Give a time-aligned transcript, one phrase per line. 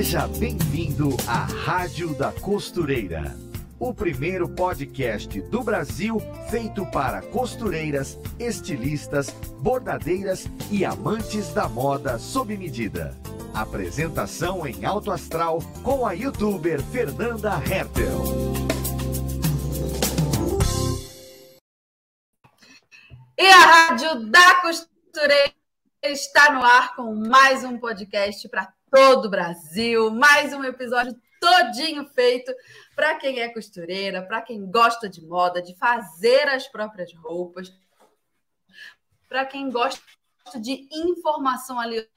[0.00, 3.36] Seja bem-vindo à Rádio da Costureira,
[3.78, 6.16] o primeiro podcast do Brasil
[6.48, 9.28] feito para costureiras, estilistas,
[9.60, 13.14] bordadeiras e amantes da moda sob medida.
[13.52, 18.24] Apresentação em alto astral com a youtuber Fernanda Hertel.
[23.38, 25.52] E a Rádio da Costureira
[26.02, 32.04] está no ar com mais um podcast para todo o Brasil, mais um episódio todinho
[32.08, 32.52] feito
[32.96, 37.72] para quem é costureira, para quem gosta de moda, de fazer as próprias roupas,
[39.28, 40.02] para quem gosta
[40.60, 42.08] de informação ali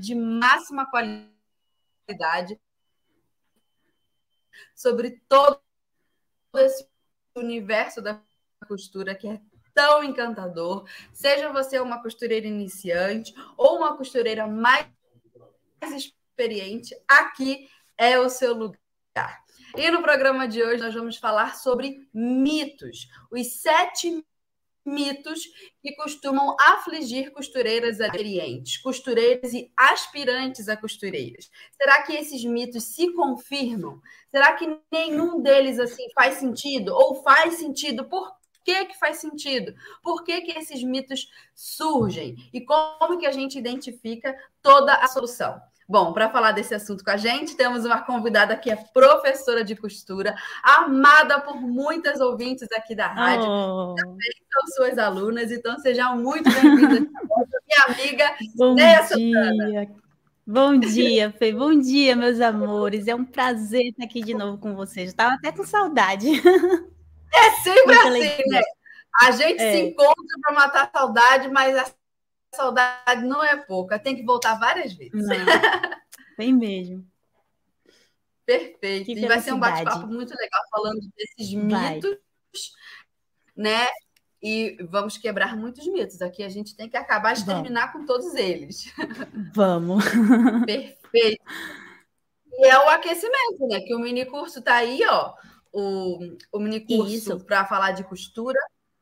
[0.00, 2.60] de máxima qualidade
[4.74, 5.60] sobre todo
[6.56, 6.88] esse
[7.36, 8.20] universo da
[8.66, 9.40] costura que é
[9.72, 10.88] tão encantador.
[11.12, 14.88] Seja você uma costureira iniciante ou uma costureira mais
[15.82, 19.44] experiente, aqui é o seu lugar.
[19.76, 24.24] E no programa de hoje nós vamos falar sobre mitos, os sete
[24.88, 25.40] mitos
[25.82, 31.50] que costumam afligir costureiras experientes, costureiras e aspirantes a costureiras.
[31.76, 34.00] Será que esses mitos se confirmam?
[34.30, 38.08] Será que nenhum deles assim faz sentido ou faz sentido?
[38.08, 38.37] Por
[38.68, 39.74] que, que faz sentido?
[40.02, 42.36] Por que, que esses mitos surgem?
[42.52, 45.58] E como que a gente identifica toda a solução?
[45.88, 49.74] Bom, para falar desse assunto com a gente, temos uma convidada que é professora de
[49.74, 53.46] costura, amada por muitas ouvintes aqui da rádio.
[53.48, 53.94] Oh.
[53.94, 59.90] Também são suas alunas, então sejam muito bem-vindas, minha amiga Bom Neia dia.
[60.46, 61.52] Bom dia, Fê.
[61.54, 63.08] Bom dia, meus amores.
[63.08, 65.08] É um prazer estar aqui de novo com vocês.
[65.08, 66.26] Estava até com saudade.
[67.34, 68.60] É sempre assim, né?
[69.20, 69.72] A gente é.
[69.72, 71.92] se encontra para matar a saudade, mas a
[72.54, 75.12] saudade não é pouca, tem que voltar várias vezes.
[75.12, 75.36] Não,
[76.36, 77.06] tem mesmo.
[78.46, 79.06] Perfeito.
[79.06, 81.94] Que e vai ser um bate-papo muito legal falando desses vai.
[81.94, 82.16] mitos,
[83.54, 83.86] né?
[84.42, 86.22] E vamos quebrar muitos mitos.
[86.22, 87.60] Aqui a gente tem que acabar de vamos.
[87.60, 88.84] terminar com todos eles.
[89.52, 90.04] Vamos.
[90.64, 91.44] Perfeito.
[92.52, 93.80] E é o aquecimento, né?
[93.80, 95.34] Que o mini curso está aí, ó.
[95.72, 96.18] O,
[96.52, 98.58] o mini curso para falar de costura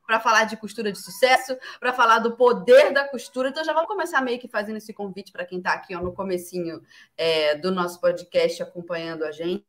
[0.06, 3.48] para falar de costura de sucesso, para falar do poder da costura.
[3.48, 6.12] Então já vamos começar meio que fazendo esse convite para quem está aqui ó, no
[6.12, 6.80] comecinho
[7.16, 9.66] é, do nosso podcast acompanhando a gente.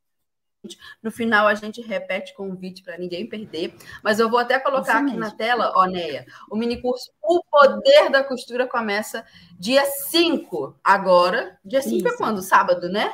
[1.02, 5.16] No final a gente repete convite para ninguém perder, mas eu vou até colocar aqui
[5.16, 9.26] na tela, ó, Neia, o mini curso O Poder da Costura começa
[9.58, 11.58] dia 5 agora.
[11.64, 12.42] Dia 5 é quando?
[12.42, 13.14] Sábado, né?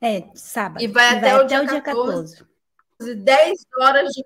[0.00, 0.82] É, sábado.
[0.82, 2.53] E vai, e até, vai o, dia até 14, o dia 14.
[2.98, 4.24] 10 horas de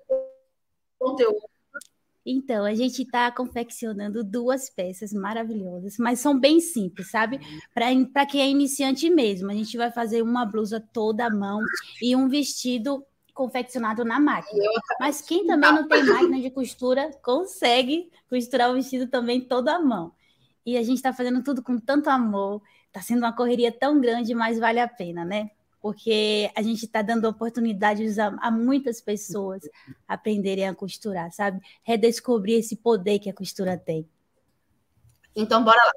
[0.97, 1.49] conteúdo
[2.31, 7.39] então, a gente está confeccionando duas peças maravilhosas, mas são bem simples, sabe?
[7.73, 9.49] Para quem é iniciante mesmo.
[9.49, 11.59] A gente vai fazer uma blusa toda à mão
[11.99, 13.03] e um vestido
[13.33, 14.63] confeccionado na máquina.
[14.99, 19.79] Mas quem também não tem máquina de costura consegue costurar o vestido também todo à
[19.79, 20.11] mão.
[20.63, 22.61] E a gente está fazendo tudo com tanto amor.
[22.87, 25.49] Está sendo uma correria tão grande, mas vale a pena, né?
[25.81, 29.61] Porque a gente está dando oportunidades a, a, muitas pessoas
[30.07, 31.61] aprenderem a costurar, sabe?
[31.83, 34.07] Redescobrir esse poder que a costura tem.
[35.35, 35.93] Então, bora lá.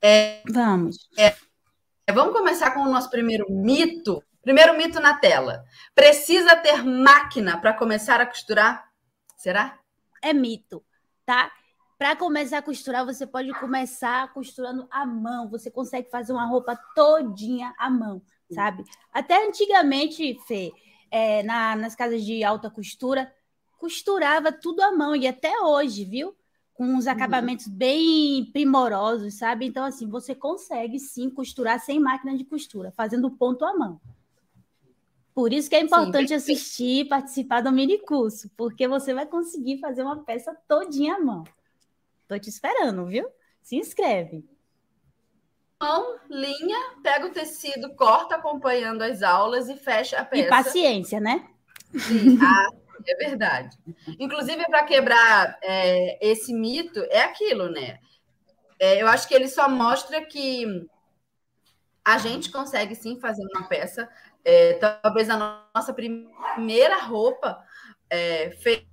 [0.00, 1.08] É, vamos.
[1.16, 1.34] É,
[2.12, 4.22] vamos começar com o nosso primeiro mito.
[4.42, 5.64] Primeiro mito na tela.
[5.94, 8.90] Precisa ter máquina para começar a costurar?
[9.36, 9.78] Será?
[10.20, 10.84] É mito,
[11.24, 11.50] tá?
[11.96, 15.48] Para começar a costurar, você pode começar costurando à mão.
[15.48, 18.20] Você consegue fazer uma roupa todinha à mão
[18.50, 18.84] sabe?
[19.12, 20.72] Até antigamente, Fê,
[21.10, 23.32] é, na, nas casas de alta costura,
[23.78, 26.34] costurava tudo à mão, e até hoje, viu?
[26.72, 27.12] Com uns uhum.
[27.12, 27.74] acabamentos uhum.
[27.74, 29.66] bem primorosos, sabe?
[29.66, 34.00] Então, assim, você consegue sim costurar sem máquina de costura, fazendo ponto à mão.
[35.34, 39.26] Por isso que é importante sim, assistir e participar do mini curso, porque você vai
[39.26, 41.44] conseguir fazer uma peça todinha à mão.
[42.28, 43.26] Tô te esperando, viu?
[43.62, 44.44] Se inscreve
[45.82, 50.46] mão, linha, pega o tecido, corta acompanhando as aulas e fecha a peça.
[50.46, 51.48] E paciência, né?
[51.98, 52.68] Sim, ah,
[53.04, 53.76] é verdade.
[54.18, 57.98] Inclusive, para quebrar é, esse mito, é aquilo, né?
[58.78, 60.86] É, eu acho que ele só mostra que
[62.04, 64.08] a gente consegue sim fazer uma peça.
[64.44, 67.60] É, talvez a nossa primeira roupa
[68.08, 68.91] é, feita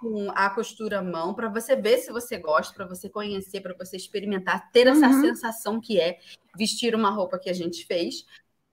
[0.00, 3.74] com a costura à mão para você ver se você gosta, para você conhecer, para
[3.76, 5.20] você experimentar, ter essa uhum.
[5.20, 6.18] sensação que é
[6.56, 8.24] vestir uma roupa que a gente fez.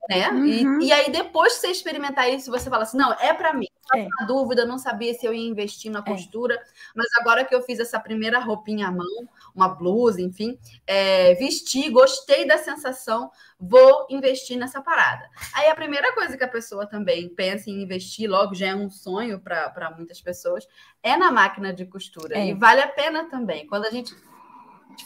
[0.08, 0.28] Né?
[0.30, 0.80] Uhum.
[0.80, 3.66] E, e, aí, depois que você experimentar isso, você fala assim: não, é para mim.
[3.94, 4.08] É.
[4.26, 6.02] dúvida, não sabia se eu ia investir na é.
[6.02, 6.62] costura, é.
[6.96, 11.90] mas agora que eu fiz essa primeira roupinha à mão, uma blusa, enfim, é, vesti,
[11.90, 13.30] gostei da sensação,
[13.60, 15.28] vou investir nessa parada.
[15.54, 18.88] Aí a primeira coisa que a pessoa também pensa em investir, logo já é um
[18.88, 20.66] sonho para muitas pessoas,
[21.02, 22.38] é na máquina de costura.
[22.38, 22.48] É.
[22.48, 23.66] E vale a pena também.
[23.66, 24.14] Quando a gente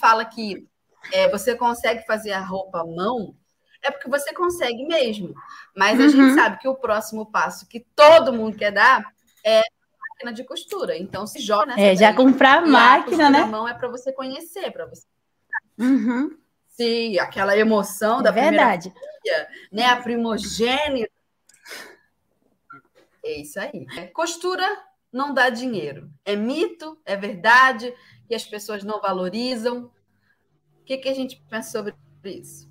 [0.01, 0.69] fala que
[1.13, 3.35] é, você consegue fazer a roupa à mão,
[3.83, 5.35] é porque você consegue mesmo.
[5.77, 6.05] Mas uhum.
[6.05, 6.35] a gente uhum.
[6.35, 9.05] sabe que o próximo passo que todo mundo quer dar
[9.45, 9.63] é
[10.19, 10.97] máquina de costura.
[10.97, 13.41] Então se joga nessa É, já comprar a máquina, né?
[13.41, 15.07] A mão é para você conhecer, para você.
[15.79, 16.37] Uhum.
[16.69, 18.93] Sim, aquela emoção é da verdade.
[19.23, 19.87] Filha, né?
[19.87, 21.11] A primogênita.
[23.25, 23.87] É isso aí.
[24.13, 24.65] Costura
[25.13, 26.11] não dá dinheiro.
[26.25, 27.93] É mito, é verdade,
[28.27, 29.91] que as pessoas não valorizam.
[30.81, 31.95] O que, que a gente pensa sobre
[32.25, 32.68] isso?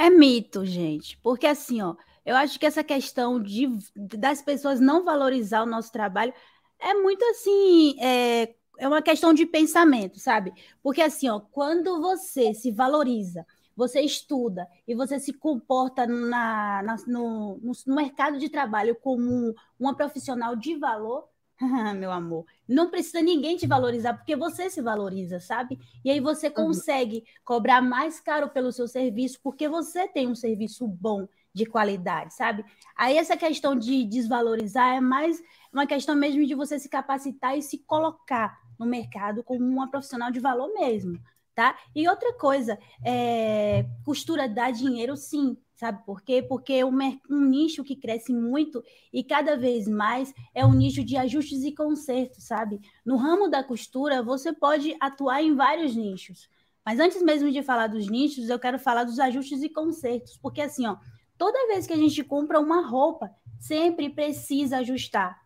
[0.00, 1.94] É mito, gente, porque assim, ó,
[2.24, 6.32] eu acho que essa questão de das pessoas não valorizar o nosso trabalho
[6.78, 10.54] é muito assim, é, é uma questão de pensamento, sabe?
[10.82, 13.44] Porque assim, ó, quando você se valoriza,
[13.76, 19.54] você estuda e você se comporta na, na no, no, no mercado de trabalho como
[19.78, 21.28] uma profissional de valor,
[21.96, 25.78] meu amor, não precisa ninguém te valorizar, porque você se valoriza, sabe?
[26.04, 27.22] E aí você consegue uhum.
[27.44, 32.64] cobrar mais caro pelo seu serviço, porque você tem um serviço bom, de qualidade, sabe?
[32.96, 35.42] Aí essa questão de desvalorizar é mais
[35.72, 40.30] uma questão mesmo de você se capacitar e se colocar no mercado como uma profissional
[40.30, 41.20] de valor mesmo,
[41.54, 41.76] tá?
[41.94, 43.84] E outra coisa, é...
[44.04, 46.42] costura dá dinheiro, sim, Sabe por quê?
[46.42, 46.98] Porque um,
[47.30, 51.72] um nicho que cresce muito e cada vez mais é um nicho de ajustes e
[51.72, 52.82] consertos, sabe?
[53.02, 56.50] No ramo da costura, você pode atuar em vários nichos.
[56.84, 60.60] Mas antes mesmo de falar dos nichos, eu quero falar dos ajustes e consertos, porque
[60.60, 60.98] assim, ó,
[61.38, 65.40] toda vez que a gente compra uma roupa, sempre precisa ajustar.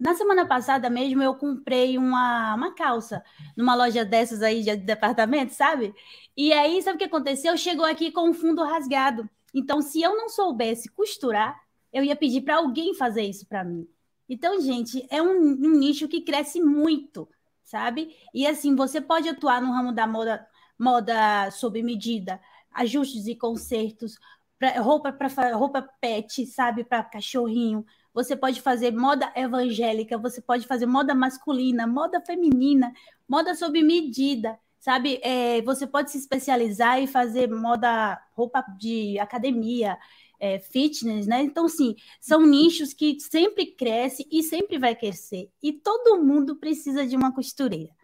[0.00, 3.22] Na semana passada mesmo eu comprei uma, uma calça
[3.54, 5.94] numa loja dessas aí de departamento, sabe?
[6.34, 7.54] E aí, sabe o que aconteceu?
[7.58, 9.28] Chegou aqui com o fundo rasgado.
[9.52, 11.60] Então, se eu não soubesse costurar,
[11.92, 13.86] eu ia pedir para alguém fazer isso para mim.
[14.28, 17.28] Então, gente, é um, um, nicho que cresce muito,
[17.62, 18.16] sabe?
[18.32, 20.46] E assim, você pode atuar no ramo da moda,
[20.78, 22.40] moda sob medida,
[22.72, 24.18] ajustes e consertos,
[24.58, 27.84] pra, roupa para roupa pet, sabe, para cachorrinho.
[28.14, 32.92] Você pode fazer moda evangélica, você pode fazer moda masculina, moda feminina,
[33.28, 35.20] moda sob medida sabe?
[35.22, 39.96] É, você pode se especializar e fazer moda, roupa de academia,
[40.40, 41.40] é, fitness, né?
[41.40, 45.48] Então, sim, são nichos que sempre cresce e sempre vai crescer.
[45.62, 47.94] E todo mundo precisa de uma costureira.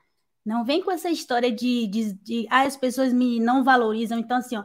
[0.45, 4.17] Não vem com essa história de, de, de ah, as pessoas me não valorizam.
[4.17, 4.65] Então, assim, ó,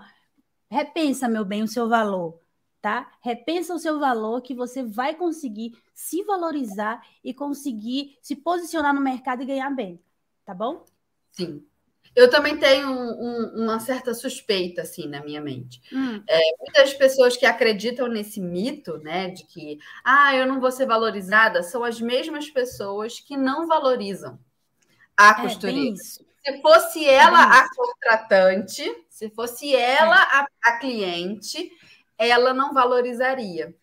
[0.69, 2.39] repensa, meu bem, o seu valor,
[2.80, 3.12] tá?
[3.21, 9.01] Repensa o seu valor que você vai conseguir se valorizar e conseguir se posicionar no
[9.01, 10.00] mercado e ganhar bem,
[10.45, 10.86] tá bom?
[11.31, 11.66] Sim,
[12.15, 15.81] eu também tenho um, um, uma certa suspeita, assim, na minha mente.
[15.92, 16.24] Hum.
[16.27, 20.86] É, muitas pessoas que acreditam nesse mito, né, de que, ah, eu não vou ser
[20.86, 24.39] valorizada, são as mesmas pessoas que não valorizam
[25.18, 25.95] a é, costureira.
[25.95, 31.71] É, se fosse ela é a contratante, se fosse ela a, a cliente,
[32.18, 33.73] ela não valorizaria.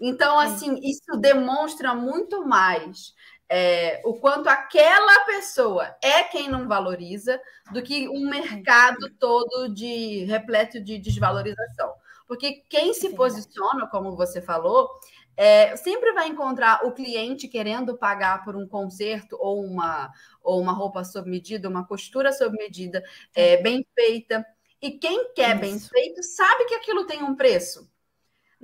[0.00, 0.46] Então, é.
[0.46, 3.14] assim, isso demonstra muito mais
[3.48, 7.40] é, o quanto aquela pessoa é quem não valoriza
[7.72, 11.92] do que um mercado todo de repleto de desvalorização.
[12.26, 14.88] Porque quem se posiciona, como você falou,
[15.36, 20.10] é, sempre vai encontrar o cliente querendo pagar por um conserto ou uma,
[20.42, 23.02] ou uma roupa sob medida, uma costura sob medida
[23.34, 24.44] é, bem feita.
[24.80, 25.60] E quem quer Isso.
[25.60, 27.92] bem feito sabe que aquilo tem um preço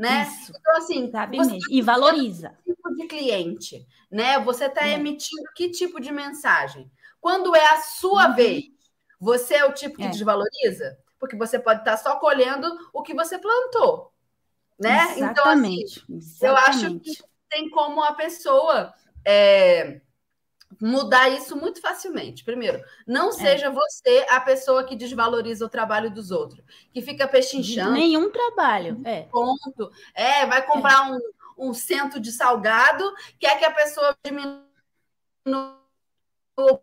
[0.00, 0.22] né?
[0.22, 0.52] Isso.
[0.58, 1.66] Então, assim, Sabe você mesmo.
[1.70, 2.56] e valoriza.
[3.00, 4.38] De cliente, né?
[4.40, 4.95] Você está é.
[4.95, 6.90] emitindo que tipo de mensagem?
[7.21, 8.35] Quando é a sua uhum.
[8.35, 8.64] vez,
[9.19, 10.09] você é o tipo que é.
[10.09, 10.99] desvaloriza?
[11.19, 14.12] Porque você pode estar tá só colhendo o que você plantou,
[14.78, 15.16] né?
[15.16, 16.02] Exatamente.
[16.04, 16.45] Então, assim, Exatamente.
[16.45, 17.11] eu acho que
[17.50, 18.95] tem como a pessoa
[19.26, 20.00] é,
[20.80, 22.45] mudar isso muito facilmente.
[22.45, 23.33] Primeiro, não é.
[23.33, 27.92] seja você a pessoa que desvaloriza o trabalho dos outros, que fica pechinchando.
[27.92, 29.00] Nenhum trabalho.
[29.04, 29.23] É.
[29.23, 29.90] Ponto.
[30.14, 31.12] É, vai comprar é.
[31.12, 31.19] um,
[31.61, 34.67] um centro de salgado, quer que a pessoa diminua
[36.57, 36.81] o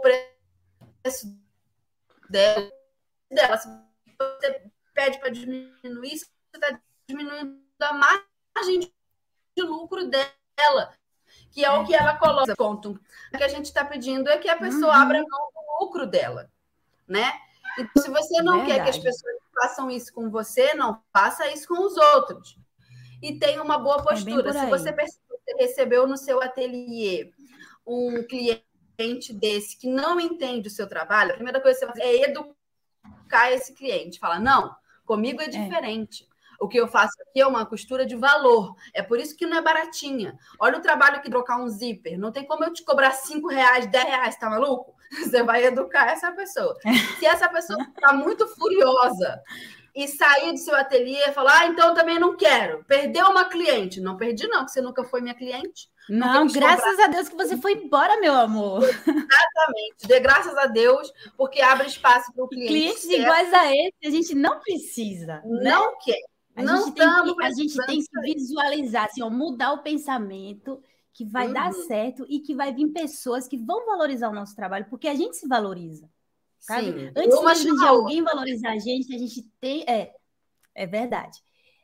[0.00, 1.38] preço
[2.30, 2.70] dela.
[3.30, 3.56] dela.
[3.58, 3.68] Se
[4.18, 8.80] você pede para diminuir, você está diminuindo a margem
[9.56, 10.96] de lucro dela
[11.52, 12.56] que é o que ela coloca.
[12.56, 12.98] Ponto.
[13.32, 15.02] O que a gente está pedindo é que a pessoa uhum.
[15.02, 16.50] abra mão do lucro dela,
[17.06, 17.32] né?
[17.78, 18.78] Então, se você não Verdade.
[18.78, 22.58] quer que as pessoas façam isso com você, não faça isso com os outros.
[23.22, 24.50] E tenha uma boa é postura.
[24.50, 24.92] É Se você,
[25.58, 27.30] recebeu no seu ateliê
[27.86, 31.96] um cliente desse que não entende o seu trabalho, a primeira coisa que você vai
[31.96, 34.18] fazer é educar esse cliente.
[34.18, 34.74] Falar, não,
[35.04, 35.48] comigo é, é.
[35.48, 36.24] diferente.
[36.28, 36.32] É.
[36.60, 38.76] O que eu faço aqui é uma costura de valor.
[38.94, 40.38] É por isso que não é baratinha.
[40.60, 42.16] Olha o trabalho que trocar um zíper.
[42.16, 44.94] Não tem como eu te cobrar 5 reais, 10 reais, tá maluco?
[45.10, 46.76] Você vai educar essa pessoa.
[47.18, 49.42] Se essa pessoa está muito furiosa
[49.94, 52.82] e sair do seu ateliê e falar, ah, então também não quero.
[52.84, 54.00] Perdeu uma cliente.
[54.00, 55.90] Não perdi, não, porque você nunca foi minha cliente.
[56.08, 58.82] Não, graças a Deus que você foi embora, meu amor.
[58.82, 60.06] Exatamente.
[60.06, 62.68] Dê graças a Deus, porque abre espaço para o cliente.
[62.68, 63.20] Clientes certo.
[63.20, 65.42] iguais a esse, a gente não precisa.
[65.44, 65.96] Não né?
[66.02, 66.20] quer.
[66.56, 70.82] A não gente tem que, a gente tem que visualizar, assim, ó, mudar o pensamento
[71.12, 71.52] que vai uhum.
[71.52, 75.14] dar certo e que vai vir pessoas que vão valorizar o nosso trabalho, porque a
[75.14, 76.08] gente se valoriza.
[76.62, 76.92] Sabe?
[76.92, 77.12] Sim.
[77.16, 79.84] Antes de alguém valorizar a gente, a gente tem.
[79.88, 80.14] É,
[80.74, 81.38] é verdade.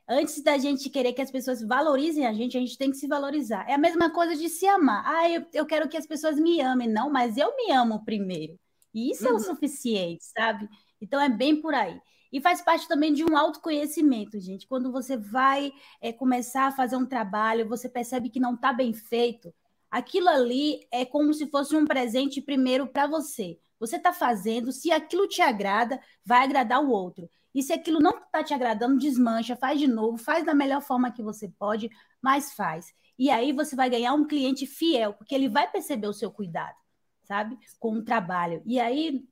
[0.07, 3.05] Antes da gente querer que as pessoas valorizem a gente, a gente tem que se
[3.05, 3.69] valorizar.
[3.69, 5.03] É a mesma coisa de se amar.
[5.05, 6.87] Ah, eu, eu quero que as pessoas me amem.
[6.87, 8.57] Não, mas eu me amo primeiro.
[8.93, 9.29] E isso uhum.
[9.29, 9.43] é o uhum.
[9.43, 10.67] suficiente, sabe?
[10.99, 12.01] Então é bem por aí.
[12.31, 14.65] E faz parte também de um autoconhecimento, gente.
[14.65, 18.93] Quando você vai é, começar a fazer um trabalho, você percebe que não está bem
[18.93, 19.53] feito,
[19.91, 23.59] aquilo ali é como se fosse um presente primeiro para você.
[23.79, 27.29] Você está fazendo, se aquilo te agrada, vai agradar o outro.
[27.53, 31.11] E se aquilo não está te agradando, desmancha, faz de novo, faz da melhor forma
[31.11, 31.89] que você pode,
[32.21, 32.93] mas faz.
[33.17, 36.75] E aí você vai ganhar um cliente fiel, porque ele vai perceber o seu cuidado,
[37.23, 37.57] sabe?
[37.79, 38.61] Com o trabalho.
[38.65, 39.25] E aí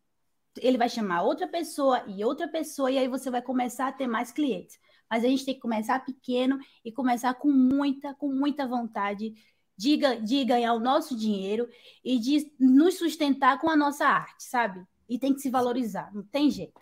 [0.60, 4.08] ele vai chamar outra pessoa e outra pessoa, e aí você vai começar a ter
[4.08, 4.80] mais clientes.
[5.10, 9.34] Mas a gente tem que começar pequeno e começar com muita, com muita vontade
[9.78, 11.70] de, de ganhar o nosso dinheiro
[12.04, 14.84] e de nos sustentar com a nossa arte, sabe?
[15.08, 16.82] E tem que se valorizar, não tem jeito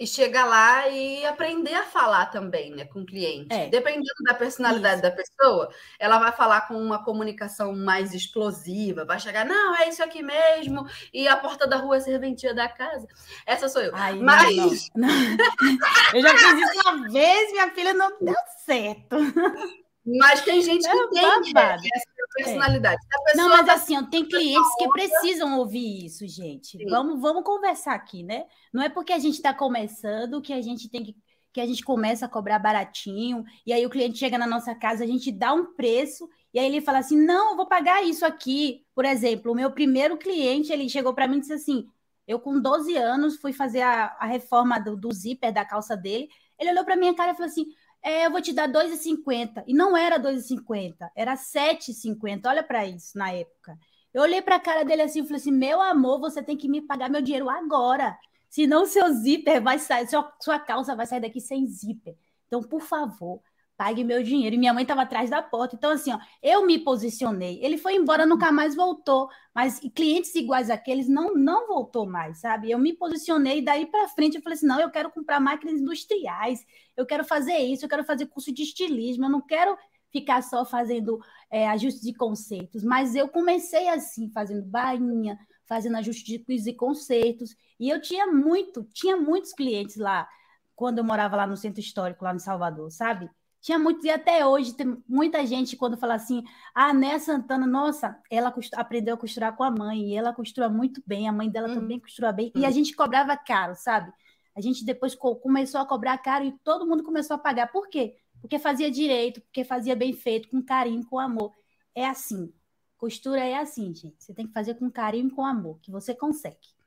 [0.00, 3.54] e chegar lá e aprender a falar também, né, com o cliente.
[3.54, 3.68] É.
[3.68, 5.02] Dependendo da personalidade isso.
[5.02, 10.02] da pessoa, ela vai falar com uma comunicação mais explosiva, vai chegar, não, é isso
[10.02, 13.06] aqui mesmo, e a porta da rua é serventia da casa.
[13.44, 13.94] Essa sou eu.
[13.94, 15.10] Ai, Mas não, não.
[16.14, 19.16] eu já fiz isso uma vez, minha filha não deu certo.
[20.18, 23.00] Mas tem gente que é tem essa personalidade.
[23.28, 23.36] É.
[23.36, 23.74] Não, mas tá...
[23.74, 26.78] assim, tem clientes que precisam ouvir isso, gente.
[26.86, 28.44] Vamos, vamos conversar aqui, né?
[28.72, 31.16] Não é porque a gente está começando que a gente tem que
[31.52, 35.02] que a gente começa a cobrar baratinho, e aí o cliente chega na nossa casa,
[35.02, 38.24] a gente dá um preço, e aí ele fala assim: não, eu vou pagar isso
[38.24, 38.84] aqui.
[38.94, 41.88] Por exemplo, o meu primeiro cliente, ele chegou para mim e disse assim:
[42.26, 46.28] eu com 12 anos fui fazer a, a reforma do, do zíper da calça dele.
[46.58, 47.66] Ele olhou para minha cara e falou assim:
[48.02, 49.64] é, eu vou te dar 2,50.
[49.66, 52.48] E não era 2,50, era 7,50.
[52.48, 53.78] Olha para isso na época.
[54.12, 56.68] Eu olhei para a cara dele assim e falei assim: meu amor, você tem que
[56.68, 58.18] me pagar meu dinheiro agora.
[58.48, 62.16] Senão seu zíper vai sair, sua, sua calça vai sair daqui sem zíper.
[62.48, 63.40] Então, por favor,
[63.80, 64.54] pague meu dinheiro.
[64.54, 65.74] E minha mãe estava atrás da porta.
[65.74, 67.58] Então, assim, ó, eu me posicionei.
[67.62, 69.26] Ele foi embora, nunca mais voltou.
[69.54, 72.70] Mas clientes iguais àqueles não, não voltou mais, sabe?
[72.70, 74.36] Eu me posicionei daí para frente.
[74.36, 76.62] Eu falei assim: não, eu quero comprar máquinas industriais,
[76.94, 79.74] eu quero fazer isso, eu quero fazer curso de estilismo, eu não quero
[80.12, 81.18] ficar só fazendo
[81.50, 82.84] é, ajustes de conceitos.
[82.84, 87.56] Mas eu comecei assim, fazendo bainha, fazendo ajustes de conceitos.
[87.78, 90.28] E eu tinha muito, tinha muitos clientes lá
[90.76, 93.30] quando eu morava lá no centro histórico, lá em Salvador, sabe?
[93.60, 96.42] Tinha muitos, e até hoje tem muita gente quando fala assim:
[96.74, 101.02] ah, Né Santana, nossa, ela aprendeu a costurar com a mãe, e ela costura muito
[101.06, 101.74] bem, a mãe dela hum.
[101.74, 102.60] também costura bem, hum.
[102.60, 104.12] e a gente cobrava caro, sabe?
[104.56, 107.70] A gente depois co começou a cobrar caro e todo mundo começou a pagar.
[107.70, 108.16] Por quê?
[108.40, 111.52] Porque fazia direito, porque fazia bem feito, com carinho, com amor.
[111.94, 112.52] É assim.
[112.96, 114.16] Costura é assim, gente.
[114.18, 116.79] Você tem que fazer com carinho e com amor, que você consegue.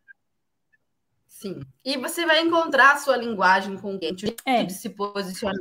[1.34, 1.62] Sim.
[1.84, 4.64] E você vai encontrar a sua linguagem com o cliente, é.
[4.64, 5.58] de se posicionar.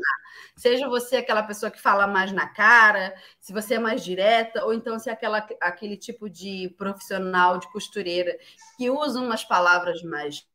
[0.55, 4.75] Seja você aquela pessoa que fala mais na cara, se você é mais direta, ou
[4.75, 8.39] então se é aquela, aquele tipo de profissional, de costureira,
[8.77, 10.47] que usa umas palavras mais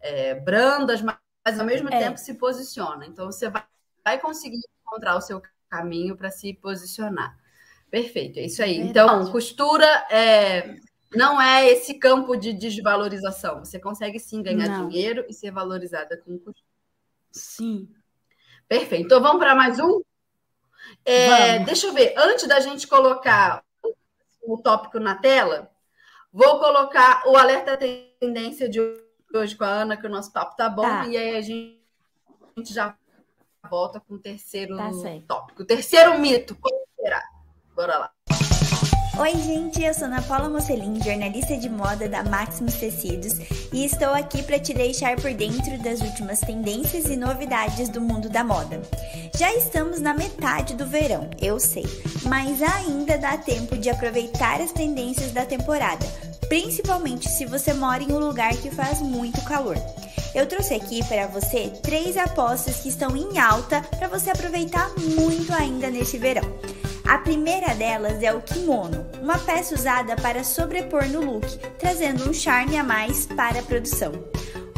[0.00, 1.98] é, brandas, mas, mas ao mesmo é.
[1.98, 3.04] tempo se posiciona.
[3.04, 3.64] Então você vai,
[4.02, 7.38] vai conseguir encontrar o seu caminho para se posicionar.
[7.90, 8.78] Perfeito, é isso aí.
[8.78, 10.76] Então, costura é
[11.14, 13.64] não é esse campo de desvalorização.
[13.64, 14.88] Você consegue sim ganhar não.
[14.88, 16.62] dinheiro e ser valorizada com custo.
[17.30, 17.88] Sim.
[18.68, 19.06] Perfeito.
[19.06, 20.02] Então vamos para mais um?
[21.04, 22.14] É, deixa eu ver.
[22.16, 23.64] Antes da gente colocar
[24.42, 25.70] o tópico na tela,
[26.32, 27.78] vou colocar o alerta
[28.18, 28.80] tendência de
[29.34, 30.82] hoje com a Ana, que o nosso papo tá bom.
[30.82, 31.06] Tá.
[31.06, 31.82] E aí a gente,
[32.56, 32.96] a gente já
[33.68, 34.90] volta com o terceiro tá
[35.26, 35.62] tópico.
[35.62, 36.54] O terceiro mito.
[36.56, 37.22] Qual será?
[37.74, 38.12] Bora lá.
[39.18, 43.34] Oi, gente, eu sou Ana Paula Mocelin, jornalista de moda da Maximus Tecidos,
[43.70, 48.30] e estou aqui para te deixar por dentro das últimas tendências e novidades do mundo
[48.30, 48.80] da moda.
[49.36, 51.84] Já estamos na metade do verão, eu sei,
[52.24, 56.06] mas ainda dá tempo de aproveitar as tendências da temporada,
[56.48, 59.76] principalmente se você mora em um lugar que faz muito calor.
[60.34, 65.52] Eu trouxe aqui para você três apostas que estão em alta para você aproveitar muito
[65.52, 66.50] ainda nesse verão.
[67.04, 71.46] A primeira delas é o kimono, uma peça usada para sobrepor no look,
[71.78, 74.12] trazendo um charme a mais para a produção.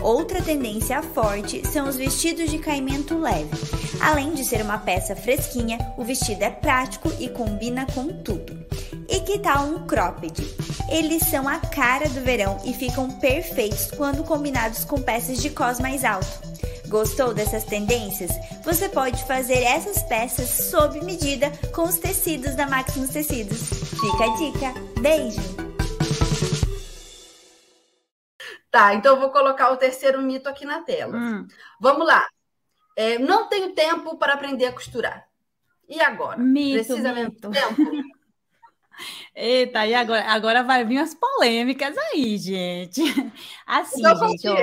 [0.03, 3.57] Outra tendência forte são os vestidos de caimento leve.
[4.01, 8.65] Além de ser uma peça fresquinha, o vestido é prático e combina com tudo.
[9.09, 10.35] E que tal um cropped?
[10.91, 15.81] Eles são a cara do verão e ficam perfeitos quando combinados com peças de cos
[15.81, 16.55] mais alto.
[16.89, 18.31] Gostou dessas tendências?
[18.63, 23.59] Você pode fazer essas peças sob medida com os tecidos da Maximus Tecidos.
[23.69, 25.01] Fica a dica.
[25.01, 25.41] Beijo!
[28.71, 31.17] Tá, então eu vou colocar o terceiro mito aqui na tela.
[31.17, 31.47] Hum.
[31.81, 32.27] Vamos lá.
[32.97, 35.27] É, não tenho tempo para aprender a costurar.
[35.89, 36.39] E agora?
[36.39, 37.51] Mito, Precisa mito.
[37.51, 37.91] tempo?
[39.35, 40.25] Eita, e agora?
[40.25, 43.03] Agora vai vir as polêmicas aí, gente.
[43.67, 44.57] Assim, então, gente, ó,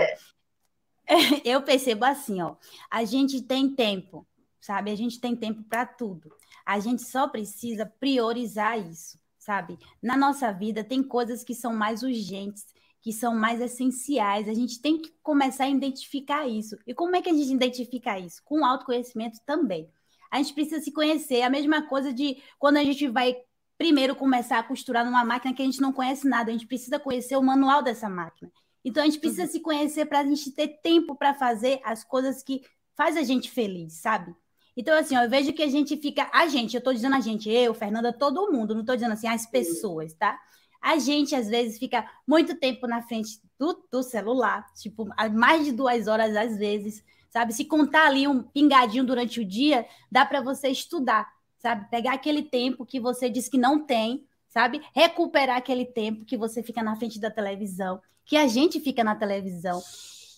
[1.43, 2.55] eu percebo assim, ó,
[2.89, 4.25] a gente tem tempo,
[4.59, 4.91] sabe?
[4.91, 6.31] A gente tem tempo para tudo.
[6.65, 9.77] A gente só precisa priorizar isso, sabe?
[10.01, 12.65] Na nossa vida tem coisas que são mais urgentes,
[13.01, 14.47] que são mais essenciais.
[14.47, 16.77] A gente tem que começar a identificar isso.
[16.87, 18.41] E como é que a gente identifica isso?
[18.45, 19.89] Com autoconhecimento também.
[20.29, 21.41] A gente precisa se conhecer.
[21.41, 23.35] A mesma coisa de quando a gente vai
[23.77, 26.51] primeiro começar a costurar numa máquina que a gente não conhece nada.
[26.51, 28.51] A gente precisa conhecer o manual dessa máquina.
[28.83, 32.41] Então a gente precisa se conhecer para a gente ter tempo para fazer as coisas
[32.41, 32.61] que
[32.95, 34.35] faz a gente feliz, sabe?
[34.75, 36.29] Então, assim, ó, eu vejo que a gente fica.
[36.33, 39.27] A gente, eu estou dizendo a gente, eu, Fernanda, todo mundo, não estou dizendo assim,
[39.27, 40.39] as pessoas, tá?
[40.81, 45.71] A gente, às vezes, fica muito tempo na frente do, do celular, tipo, mais de
[45.71, 47.53] duas horas às vezes, sabe?
[47.53, 51.87] Se contar ali um pingadinho durante o dia, dá para você estudar, sabe?
[51.91, 54.81] Pegar aquele tempo que você diz que não tem, sabe?
[54.94, 59.13] Recuperar aquele tempo que você fica na frente da televisão que a gente fica na
[59.13, 59.83] televisão.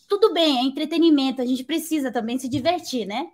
[0.10, 3.30] Tudo bem, é entretenimento, a gente precisa também se divertir, né?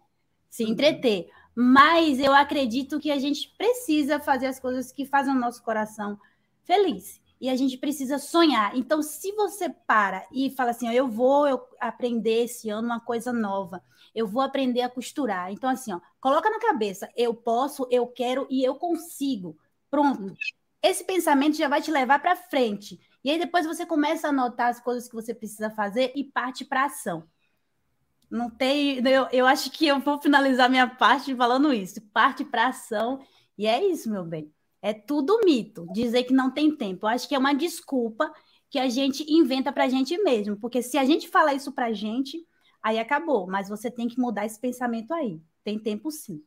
[0.50, 0.72] Se uhum.
[0.72, 1.30] entreter.
[1.56, 6.20] Mas eu acredito que a gente precisa fazer as coisas que fazem o nosso coração
[6.66, 7.22] feliz.
[7.40, 8.76] E a gente precisa sonhar.
[8.76, 13.00] Então, se você para e fala assim, ó, eu vou eu aprender esse ano uma
[13.00, 13.82] coisa nova,
[14.14, 15.54] eu vou aprender a costurar.
[15.54, 19.58] Então, assim, ó, coloca na cabeça, eu posso, eu quero e eu consigo.
[19.90, 20.34] Pronto.
[20.84, 23.00] Esse pensamento já vai te levar para frente.
[23.24, 26.64] E aí depois você começa a anotar as coisas que você precisa fazer e parte
[26.64, 27.28] para ação.
[28.30, 29.00] Não tem.
[29.08, 32.00] Eu, eu acho que eu vou finalizar minha parte falando isso.
[32.14, 33.20] Parte para ação.
[33.58, 34.54] E é isso, meu bem.
[34.82, 35.88] É tudo mito.
[35.92, 37.06] Dizer que não tem tempo.
[37.06, 38.32] Eu acho que é uma desculpa
[38.70, 40.56] que a gente inventa para a gente mesmo.
[40.58, 42.46] Porque se a gente fala isso para a gente,
[42.82, 43.48] aí acabou.
[43.48, 45.42] Mas você tem que mudar esse pensamento aí.
[45.64, 46.44] Tem tempo sim.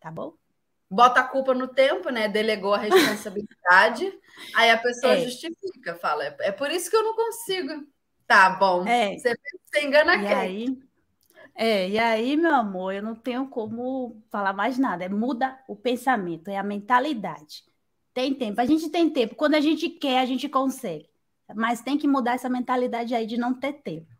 [0.00, 0.34] Tá bom?
[0.90, 2.28] Bota a culpa no tempo, né?
[2.28, 4.12] Delegou a responsabilidade,
[4.54, 5.20] aí a pessoa é.
[5.20, 7.86] justifica, fala, é, por isso que eu não consigo.
[8.26, 8.86] Tá bom.
[8.86, 9.16] É.
[9.16, 10.34] Você, você engana e quem?
[10.34, 10.78] Aí,
[11.54, 15.04] é, e aí, meu amor, eu não tenho como falar mais nada.
[15.04, 17.64] É muda o pensamento, é a mentalidade.
[18.12, 18.60] Tem tempo.
[18.60, 19.34] A gente tem tempo.
[19.34, 21.08] Quando a gente quer, a gente consegue.
[21.54, 24.14] Mas tem que mudar essa mentalidade aí de não ter tempo.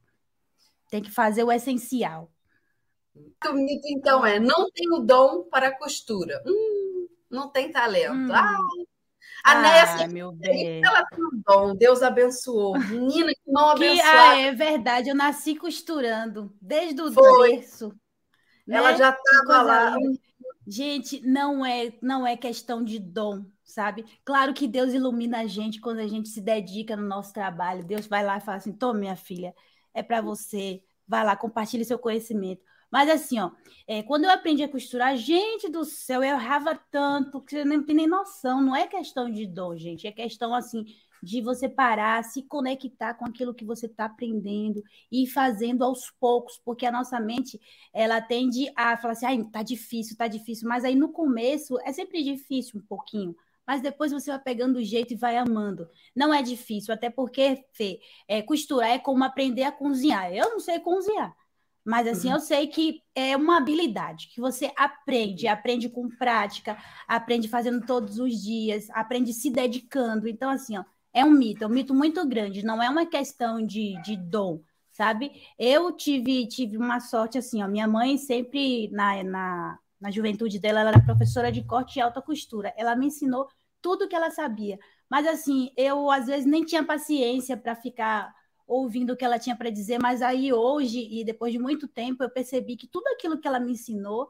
[0.90, 2.30] Tem que fazer o essencial.
[3.48, 6.42] O mito, então, é: não tenho dom para costura.
[6.46, 8.14] Hum, não tem talento.
[8.14, 8.32] Hum.
[8.32, 8.58] Ah,
[9.44, 10.84] a ah, meu bem.
[10.84, 12.74] ela tem um dom, Deus abençoou.
[12.90, 14.30] Menina, que mão abençoada.
[14.30, 17.56] Ah, é verdade, eu nasci costurando, desde o Foi.
[17.56, 17.94] berço.
[18.68, 18.98] Ela né?
[18.98, 19.96] já estava lá.
[20.66, 24.04] Gente, não é, não é questão de dom, sabe?
[24.24, 27.84] Claro que Deus ilumina a gente quando a gente se dedica no nosso trabalho.
[27.84, 29.54] Deus vai lá e fala assim: tome, minha filha,
[29.94, 30.82] é para você.
[31.06, 32.64] Vai lá, compartilhe seu conhecimento.
[32.90, 33.50] Mas assim, ó,
[33.86, 37.84] é, quando eu aprendi a costurar, gente do céu, eu errava tanto que você não
[37.84, 38.60] tem nem noção.
[38.60, 40.06] Não é questão de dom, gente.
[40.06, 40.84] É questão, assim,
[41.22, 46.60] de você parar, se conectar com aquilo que você está aprendendo e fazendo aos poucos,
[46.64, 47.60] porque a nossa mente,
[47.92, 50.68] ela tende a falar assim, ai, tá difícil, tá difícil.
[50.68, 53.34] Mas aí no começo é sempre difícil um pouquinho
[53.66, 55.88] mas depois você vai pegando o jeito e vai amando.
[56.14, 60.32] Não é difícil, até porque, Fê, é, costurar é como aprender a cozinhar.
[60.32, 61.34] Eu não sei cozinhar,
[61.86, 62.34] mas assim, uhum.
[62.34, 68.18] eu sei que é uma habilidade que você aprende, aprende com prática, aprende fazendo todos
[68.18, 70.26] os dias, aprende se dedicando.
[70.26, 73.64] Então, assim, ó, é um mito, é um mito muito grande, não é uma questão
[73.64, 75.30] de, de dom, sabe?
[75.56, 80.80] Eu tive, tive uma sorte assim, ó, minha mãe sempre, na, na, na juventude dela,
[80.80, 82.74] ela era professora de corte e alta costura.
[82.76, 83.48] Ela me ensinou
[83.80, 84.76] tudo que ela sabia.
[85.08, 88.34] Mas assim, eu às vezes nem tinha paciência para ficar
[88.66, 92.22] ouvindo o que ela tinha para dizer, mas aí hoje, e depois de muito tempo,
[92.22, 94.28] eu percebi que tudo aquilo que ela me ensinou,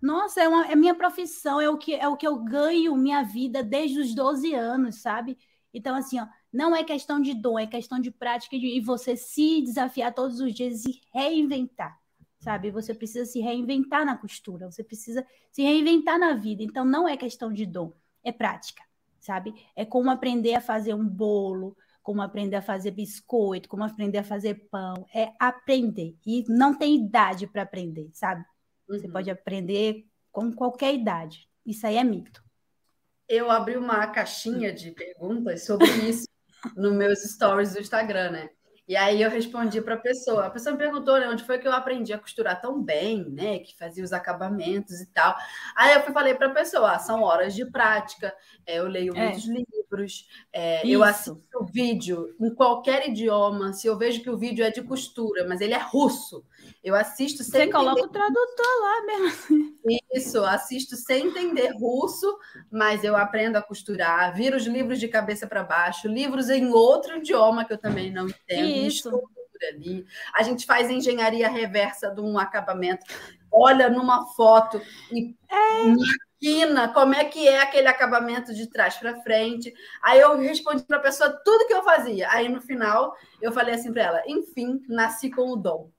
[0.00, 3.22] nossa, é, uma, é minha profissão, é o, que, é o que eu ganho minha
[3.22, 5.36] vida desde os 12 anos, sabe?
[5.72, 9.14] Então, assim, ó, não é questão de dom, é questão de prática e de, você
[9.16, 11.98] se desafiar todos os dias e reinventar,
[12.40, 12.70] sabe?
[12.70, 16.62] Você precisa se reinventar na costura, você precisa se reinventar na vida.
[16.62, 17.92] Então, não é questão de dom,
[18.24, 18.82] é prática,
[19.20, 19.54] sabe?
[19.76, 24.24] É como aprender a fazer um bolo, como aprender a fazer biscoito, como aprender a
[24.24, 25.06] fazer pão.
[25.14, 26.16] É aprender.
[26.26, 28.44] E não tem idade para aprender, sabe?
[28.88, 29.12] Você uhum.
[29.12, 31.48] pode aprender com qualquer idade.
[31.64, 32.42] Isso aí é mito.
[33.28, 36.26] Eu abri uma caixinha de perguntas sobre isso
[36.76, 38.50] nos meus stories do Instagram, né?
[38.90, 40.46] E aí eu respondi para a pessoa.
[40.46, 43.60] A pessoa me perguntou né, onde foi que eu aprendi a costurar tão bem, né?
[43.60, 45.36] Que fazia os acabamentos e tal.
[45.76, 48.34] Aí eu falei para a pessoa: ah, são horas de prática,
[48.66, 49.26] é, eu leio é.
[49.26, 53.72] muitos livros, é, eu assisto o vídeo em qualquer idioma.
[53.72, 56.44] Se eu vejo que o vídeo é de costura, mas ele é russo,
[56.82, 57.52] eu assisto sem.
[57.52, 57.72] Você entender...
[57.72, 59.78] coloca o tradutor lá mesmo.
[60.14, 62.38] Isso, assisto sem entender russo,
[62.70, 67.16] mas eu aprendo a costurar, viro os livros de cabeça para baixo, livros em outro
[67.16, 68.68] idioma que eu também não entendo.
[68.68, 69.22] Isso.
[69.74, 70.06] Ali.
[70.34, 73.04] A gente faz engenharia reversa de um acabamento,
[73.52, 74.80] olha numa foto
[75.12, 76.88] e é.
[76.94, 79.70] como é que é aquele acabamento de trás para frente.
[80.02, 82.30] Aí eu respondi para a pessoa tudo que eu fazia.
[82.30, 85.90] Aí no final eu falei assim para ela: enfim, nasci com o dom.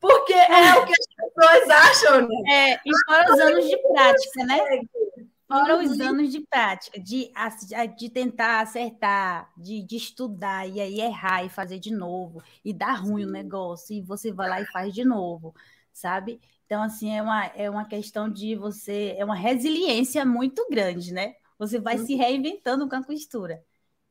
[0.00, 2.36] Porque é o que as pessoas acham, né?
[2.48, 4.58] É, e fora os anos de prática, né?
[5.48, 7.30] Fora os anos de prática, de,
[7.96, 12.94] de tentar acertar, de, de estudar, e aí errar e fazer de novo, e dar
[12.94, 15.54] ruim o negócio, e você vai lá e faz de novo,
[15.92, 16.40] sabe?
[16.66, 21.34] Então, assim, é uma, é uma questão de você, é uma resiliência muito grande, né?
[21.58, 23.62] Você vai se reinventando com a costura.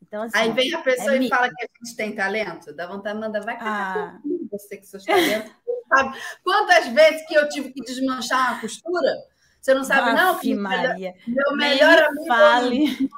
[0.02, 2.88] Então, assim, Aí vem a pessoa é e fala que a gente tem talento, dá
[2.88, 4.22] vontade de mandar, vai cá, ah.
[4.50, 5.52] você que seus talentos.
[5.96, 9.16] Sabe quantas vezes que eu tive que desmanchar uma costura?
[9.62, 10.40] Você não sabe, Aff, não?
[10.40, 11.16] Que Maria.
[11.28, 13.10] Meu melhor amigo fale.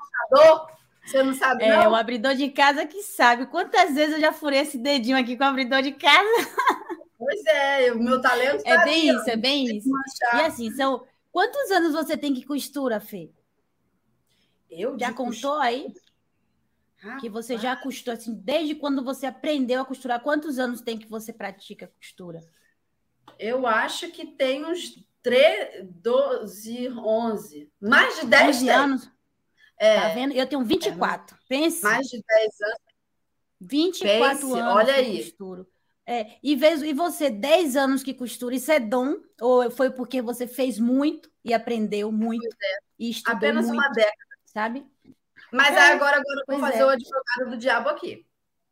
[1.05, 1.83] Você não sabe, é, não?
[1.83, 3.45] É, o abridor de casa que sabe.
[3.45, 6.49] Quantas vezes eu já furei esse dedinho aqui com o abridor de casa?
[7.17, 9.89] Pois é, o meu talento É tá bem ali, isso, é bem isso.
[10.35, 11.03] E assim, são...
[11.31, 13.31] Quantos anos você tem que costura, Fê?
[14.69, 15.63] Eu já contou costura?
[15.63, 15.93] aí?
[16.97, 17.21] Rapaz.
[17.21, 21.07] Que você já costura, assim, desde quando você aprendeu a costurar, quantos anos tem que
[21.07, 22.39] você pratica costura?
[23.39, 29.11] Eu acho que tem uns 13, 12, 11, mais de 10 11 anos.
[29.79, 29.99] É.
[29.99, 30.33] Tá vendo?
[30.33, 31.35] Eu tenho 24.
[31.35, 31.83] É, Pense.
[31.83, 32.79] Mais de 10 anos.
[33.59, 35.23] 24 Pense, anos olha aí.
[35.23, 35.67] costuro.
[36.05, 39.17] É, e, vez, e você, 10 anos que costura, isso é dom?
[39.41, 42.45] Ou foi porque você fez muito e aprendeu muito?
[42.45, 42.77] É.
[42.97, 44.15] E estudou Apenas muito, uma década.
[44.45, 44.85] Sabe?
[45.51, 46.85] Mas é, agora, agora eu vou fazer é.
[46.85, 48.25] o advogado do diabo aqui.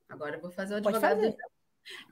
[0.07, 1.54] Agora eu vou fazer o advogado do diabo.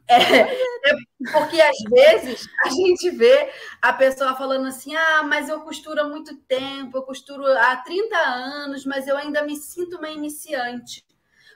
[0.07, 0.95] É, é,
[1.31, 3.49] porque às vezes a gente vê
[3.81, 8.15] a pessoa falando assim: ah, mas eu costuro há muito tempo, eu costuro há 30
[8.17, 11.05] anos, mas eu ainda me sinto uma iniciante.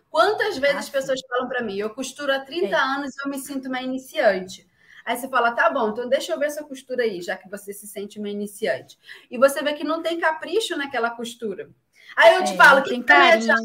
[0.09, 2.79] Quantas vezes ah, as pessoas falam para mim: eu costuro há 30 é.
[2.79, 4.67] anos e eu me sinto uma iniciante?
[5.07, 7.71] Aí você fala, tá bom, então deixa eu ver essa costura aí, já que você
[7.71, 8.99] se sente uma iniciante.
[9.31, 11.69] E você vê que não tem capricho naquela costura.
[12.13, 13.55] Aí eu te é, falo, que carinho.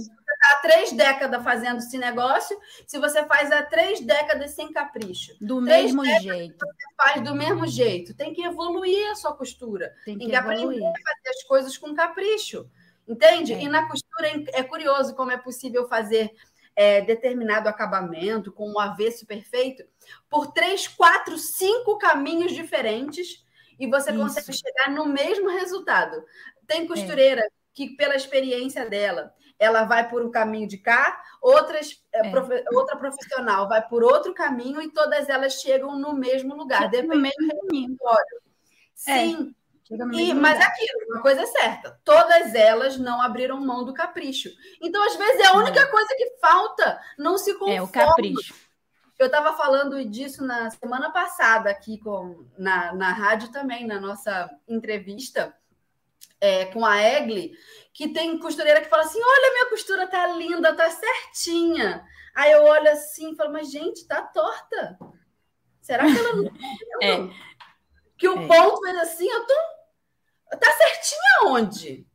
[0.43, 4.73] Você está há três décadas fazendo esse negócio, se você faz há três décadas sem
[4.73, 5.35] capricho.
[5.41, 6.59] Do três mesmo jeito.
[6.59, 8.15] Você faz do mesmo jeito.
[8.15, 9.95] Tem que evoluir a sua costura.
[10.05, 12.69] Tem que, Tem que aprender a fazer as coisas com capricho.
[13.07, 13.53] Entende?
[13.53, 13.63] É.
[13.63, 16.33] E na costura é curioso como é possível fazer
[16.75, 19.85] é, determinado acabamento com um avesso perfeito
[20.31, 23.45] por três, quatro, cinco caminhos diferentes
[23.79, 24.21] e você Isso.
[24.21, 26.25] consegue chegar no mesmo resultado.
[26.67, 32.03] Tem costureira é que, pela experiência dela, ela vai por um caminho de cá, outras,
[32.13, 32.31] é.
[32.31, 37.15] profe, outra profissional vai por outro caminho e todas elas chegam no mesmo lugar, dependendo
[37.15, 37.97] no mesmo caminho.
[38.93, 39.55] Sim.
[39.57, 39.63] É.
[40.15, 44.49] E, mas é aquilo, uma coisa é certa, todas elas não abriram mão do capricho.
[44.81, 47.75] Então, às vezes, é a única coisa que falta, não se conforma.
[47.75, 48.55] É o capricho.
[49.19, 54.51] Eu estava falando disso na semana passada aqui com, na, na rádio também, na nossa
[54.67, 55.55] entrevista,
[56.43, 57.53] é, com a Egli,
[57.95, 62.05] que tem costureira que fala assim: olha, minha costura tá linda, tá certinha.
[62.35, 64.99] Aí eu olho assim e falo, mas gente, tá torta.
[65.81, 66.51] Será que ela não
[67.01, 67.31] é.
[68.19, 68.47] Que o é.
[68.49, 69.55] ponto é assim, eu tô.
[70.59, 72.07] Tá certinha onde?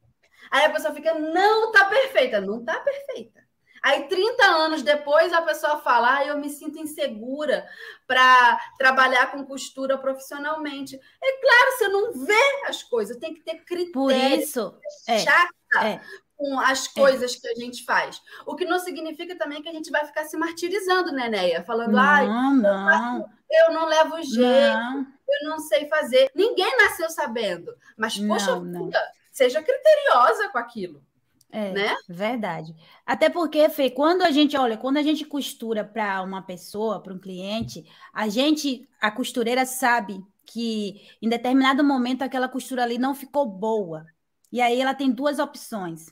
[0.52, 2.42] Aí a pessoa fica, não, tá perfeita.
[2.42, 3.47] Não tá perfeita.
[3.88, 7.66] Aí, 30 anos depois, a pessoa fala: ah, eu me sinto insegura
[8.06, 11.00] para trabalhar com costura profissionalmente.
[11.24, 13.94] É claro, você não vê as coisas, tem que ter critério.
[13.94, 14.78] Por isso.
[15.08, 15.54] É chata.
[15.84, 16.02] É.
[16.36, 17.40] com as coisas é.
[17.40, 18.22] que a gente faz.
[18.46, 21.64] O que não significa também que a gente vai ficar se martirizando, né, Neia?
[21.64, 23.30] Falando, não, ai, não.
[23.50, 25.08] eu não levo jeito, não.
[25.30, 26.30] eu não sei fazer.
[26.36, 27.74] Ninguém nasceu sabendo.
[27.96, 28.90] Mas, poxa, não,
[29.32, 31.07] seja criteriosa com aquilo.
[31.50, 31.96] É, né?
[32.10, 32.76] verdade.
[33.06, 37.14] Até porque, Fê, quando a gente, olha, quando a gente costura para uma pessoa, para
[37.14, 43.16] um cliente, a gente, a costureira sabe que em determinado momento aquela costura ali não
[43.16, 44.06] ficou boa.
[44.52, 46.08] E aí ela tem duas opções.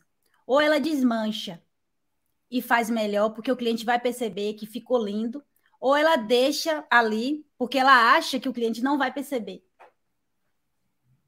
[0.45, 1.61] Ou ela desmancha
[2.49, 5.43] e faz melhor, porque o cliente vai perceber que ficou lindo,
[5.79, 9.63] ou ela deixa ali, porque ela acha que o cliente não vai perceber.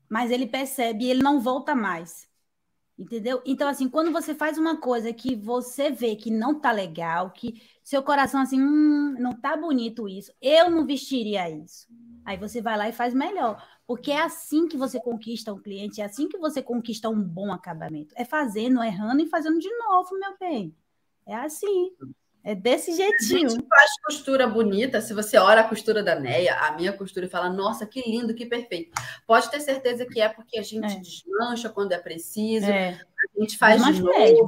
[0.10, 2.28] Mas ele percebe e ele não volta mais.
[2.98, 3.42] Entendeu?
[3.46, 7.62] Então, assim, quando você faz uma coisa que você vê que não tá legal, que
[7.84, 11.88] seu coração, assim, hum, não tá bonito isso, eu não vestiria isso.
[12.26, 13.64] Aí você vai lá e faz melhor.
[13.86, 17.54] Porque é assim que você conquista um cliente, é assim que você conquista um bom
[17.54, 18.14] acabamento.
[18.18, 20.76] É fazendo, errando e fazendo de novo, meu bem.
[21.26, 21.92] É assim.
[22.48, 23.46] É desse jeitinho.
[23.46, 25.02] A gente faz costura bonita.
[25.02, 28.34] Se você olha a costura da Neia, a minha costura e fala, nossa, que lindo,
[28.34, 28.90] que perfeito.
[29.28, 30.98] Pode ter certeza que é porque a gente é.
[30.98, 32.68] desmancha quando é preciso.
[32.68, 32.92] É.
[32.92, 34.48] A gente faz de novo.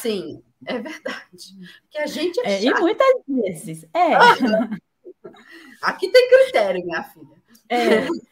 [0.00, 1.54] Sim, é verdade.
[1.82, 3.84] Porque a gente é, é E muitas vezes.
[3.92, 4.14] É.
[5.82, 7.42] Aqui tem critério, minha filha.
[7.68, 8.08] É.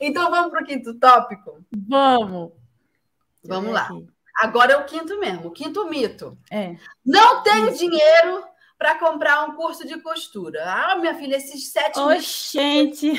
[0.00, 1.64] Então vamos para o quinto tópico?
[1.70, 2.50] Vamos.
[3.44, 3.88] Vamos lá.
[4.38, 6.36] Agora é o quinto mesmo, o quinto mito.
[6.50, 6.76] É.
[7.04, 8.44] Não tenho dinheiro
[8.78, 10.62] para comprar um curso de costura.
[10.64, 11.98] Ah, minha filha, esses sete.
[11.98, 13.12] Oh, gente.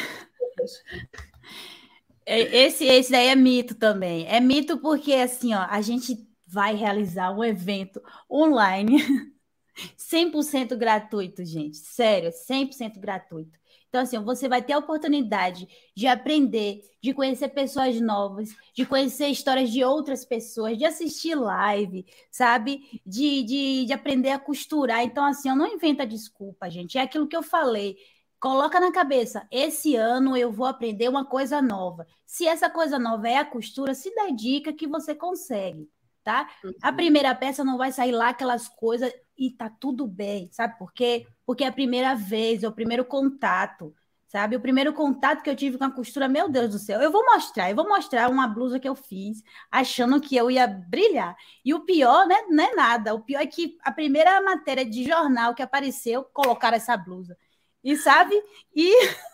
[2.26, 4.28] É, esse, esse daí é mito também.
[4.28, 8.98] É mito porque assim, ó, a gente vai realizar um evento online
[9.98, 11.78] 100% gratuito, gente.
[11.78, 13.58] Sério, 100% gratuito.
[13.90, 19.28] Então, assim, você vai ter a oportunidade de aprender, de conhecer pessoas novas, de conhecer
[19.28, 23.02] histórias de outras pessoas, de assistir live, sabe?
[23.06, 25.04] De, de, de aprender a costurar.
[25.04, 26.98] Então, assim, eu não inventa desculpa, gente.
[26.98, 27.96] É aquilo que eu falei.
[28.40, 32.06] Coloca na cabeça, esse ano eu vou aprender uma coisa nova.
[32.26, 35.90] Se essa coisa nova é a costura, se dedica que você consegue,
[36.24, 36.48] tá?
[36.84, 36.96] A uhum.
[36.96, 41.28] primeira peça não vai sair lá aquelas coisas e tá tudo bem, sabe por quê?
[41.46, 43.94] Porque é a primeira vez, é o primeiro contato,
[44.28, 44.56] sabe?
[44.56, 47.24] O primeiro contato que eu tive com a costura, meu Deus do céu, eu vou
[47.26, 51.36] mostrar, eu vou mostrar uma blusa que eu fiz, achando que eu ia brilhar.
[51.64, 55.04] E o pior, né, não é nada, o pior é que a primeira matéria de
[55.06, 57.38] jornal que apareceu, colocaram essa blusa.
[57.84, 58.36] E sabe?
[58.76, 58.92] E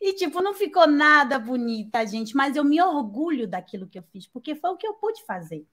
[0.00, 4.26] E, tipo, não ficou nada bonita, gente, mas eu me orgulho daquilo que eu fiz,
[4.26, 5.66] porque foi o que eu pude fazer.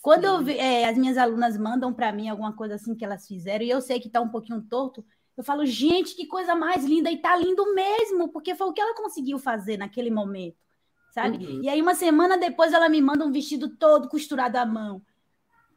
[0.00, 3.64] Quando eu, é, as minhas alunas mandam para mim alguma coisa assim que elas fizeram,
[3.64, 5.04] e eu sei que está um pouquinho torto,
[5.36, 8.80] eu falo, gente, que coisa mais linda, e tá lindo mesmo, porque foi o que
[8.80, 10.56] ela conseguiu fazer naquele momento,
[11.12, 11.44] sabe?
[11.44, 11.62] Uhum.
[11.62, 15.02] E aí, uma semana depois, ela me manda um vestido todo costurado à mão.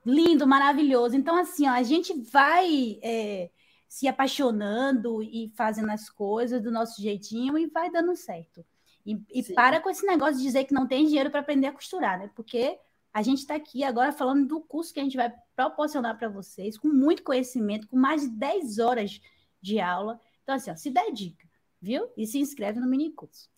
[0.05, 1.15] Lindo, maravilhoso.
[1.15, 3.49] Então, assim, ó, a gente vai é,
[3.87, 8.65] se apaixonando e fazendo as coisas do nosso jeitinho e vai dando certo.
[9.05, 11.73] E, e para com esse negócio de dizer que não tem dinheiro para aprender a
[11.73, 12.29] costurar, né?
[12.35, 12.77] Porque
[13.13, 16.77] a gente está aqui agora falando do curso que a gente vai proporcionar para vocês,
[16.77, 19.21] com muito conhecimento, com mais de 10 horas
[19.61, 20.19] de aula.
[20.41, 21.47] Então, assim, ó, se dedica,
[21.79, 22.09] viu?
[22.17, 23.49] E se inscreve no mini curso.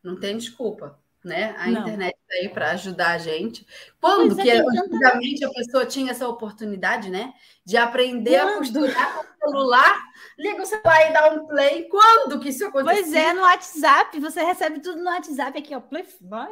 [0.00, 1.56] Não tem desculpa, né?
[1.58, 1.80] A Não.
[1.80, 3.66] internet está aí para ajudar a gente.
[4.00, 5.52] Quando é, que antigamente tanta...
[5.52, 7.34] a pessoa tinha essa oportunidade, né?
[7.64, 8.54] De aprender Quando?
[8.54, 10.04] a costurar com o celular,
[10.38, 11.88] liga o celular e dá um play.
[11.88, 13.02] Quando que isso aconteceu?
[13.02, 15.80] Pois é, no WhatsApp, você recebe tudo no WhatsApp aqui, ó.
[15.80, 16.06] Play,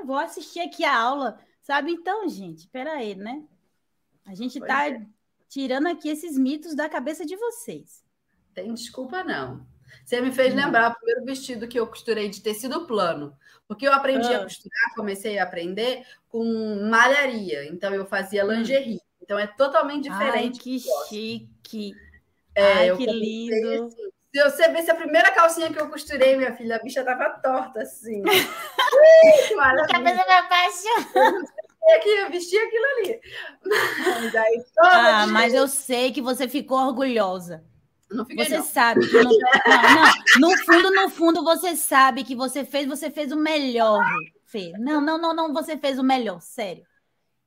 [0.04, 1.38] vou assistir aqui a aula.
[1.62, 1.92] Sabe?
[1.92, 3.42] Então, gente, peraí, né?
[4.26, 5.00] A gente está é.
[5.48, 8.04] tirando aqui esses mitos da cabeça de vocês.
[8.52, 9.64] Tem desculpa, não.
[10.04, 10.64] Você me fez não.
[10.64, 13.36] lembrar o primeiro vestido que eu costurei de tecido plano.
[13.68, 14.38] Porque eu aprendi ah.
[14.38, 17.64] a costurar, comecei a aprender com malharia.
[17.66, 18.50] Então, eu fazia hum.
[18.50, 19.00] lingerie.
[19.20, 20.58] Então, é totalmente diferente.
[20.58, 21.94] Ai, que chique!
[22.54, 23.84] É, Ai, que lindo!
[23.86, 27.28] Assim, se você visse a primeira calcinha que eu costurei, minha filha, a bicha tava
[27.42, 28.22] torta, assim.
[29.60, 31.42] a cabeça me apaixonou.
[31.84, 33.20] É que eu vesti aquilo ali.
[33.66, 37.62] Mas aí, ah, mas eu sei que você ficou orgulhosa.
[38.10, 38.64] Não fiquei, você não.
[38.64, 39.92] sabe que não, não,
[40.40, 44.02] não, no fundo, no fundo, você sabe que você fez, você fez o melhor,
[44.44, 44.72] Fê.
[44.78, 46.84] Não, não, não, não, você fez o melhor, sério.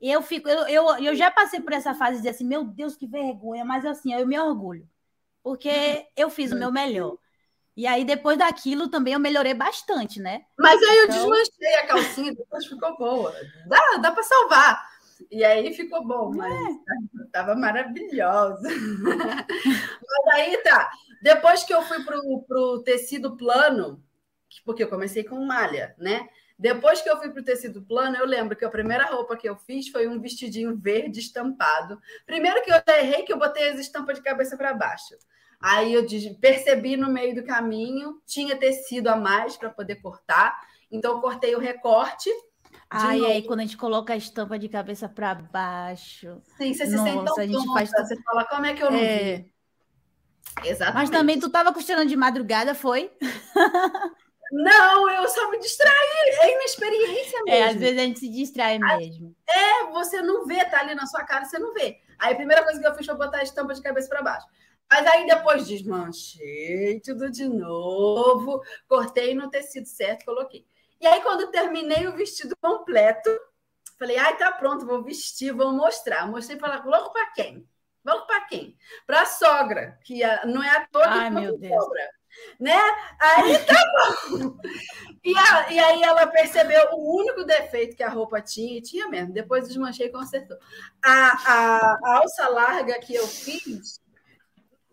[0.02, 3.08] Eu fico, eu, eu, eu já passei por essa fase de assim, meu Deus, que
[3.08, 4.88] vergonha, mas assim, eu me orgulho
[5.45, 7.19] porque eu fiz o meu melhor.
[7.77, 10.43] E aí, depois daquilo, também eu melhorei bastante, né?
[10.58, 11.17] Mas aí eu então...
[11.17, 13.31] desmanchei a calcinha, depois ficou boa.
[13.67, 14.89] Dá, dá para salvar.
[15.29, 16.75] E aí ficou bom, mas
[17.25, 17.55] estava é.
[17.55, 18.67] maravilhosa.
[19.03, 20.89] mas aí tá.
[21.21, 24.03] Depois que eu fui para o tecido plano,
[24.65, 26.27] porque eu comecei com malha, né?
[26.57, 29.47] Depois que eu fui para o tecido plano, eu lembro que a primeira roupa que
[29.47, 31.99] eu fiz foi um vestidinho verde estampado.
[32.25, 35.15] Primeiro que eu já errei que eu botei as estampas de cabeça para baixo.
[35.59, 36.05] Aí eu
[36.39, 40.57] percebi no meio do caminho, tinha tecido a mais para poder cortar.
[40.89, 42.29] Então eu cortei o recorte.
[42.89, 43.31] Ai, novo.
[43.31, 46.41] aí quando a gente coloca a estampa de cabeça para baixo.
[46.57, 47.89] Sim, você se sente tão a gente faz...
[47.89, 49.37] Você fala, como é que eu não é...
[49.37, 49.55] vi?
[50.63, 50.95] Exatamente.
[50.95, 53.11] Mas também tu estava costurando de madrugada, foi?
[54.51, 55.93] Não, eu só me distraí.
[56.41, 57.49] É inexperiência mesmo.
[57.49, 59.36] É, às vezes a gente se distrai mesmo.
[59.47, 61.99] É, você não vê, tá ali na sua cara, você não vê.
[62.19, 64.47] Aí a primeira coisa que eu fiz foi botar a estampa de cabeça para baixo.
[64.89, 70.65] Mas aí depois desmanchei tudo de novo, cortei no tecido certo, coloquei.
[71.01, 73.29] E aí, quando terminei o vestido completo,
[73.97, 76.27] falei, ai, tá pronto, vou vestir, vou mostrar.
[76.27, 77.67] Mostrei para logo para quem?
[78.05, 78.77] Logo para quem?
[79.05, 81.84] Para a sogra, que não é a toda Ai, meu Deus.
[81.84, 82.10] Sobra
[82.60, 82.80] né?
[83.19, 84.58] Aí tá bom.
[85.24, 89.08] E, a, e, aí ela percebeu o único defeito que a roupa tinha, e tinha
[89.08, 90.58] mesmo, depois desmanchei e consertou.
[91.04, 94.00] A, a, a alça larga que eu fiz,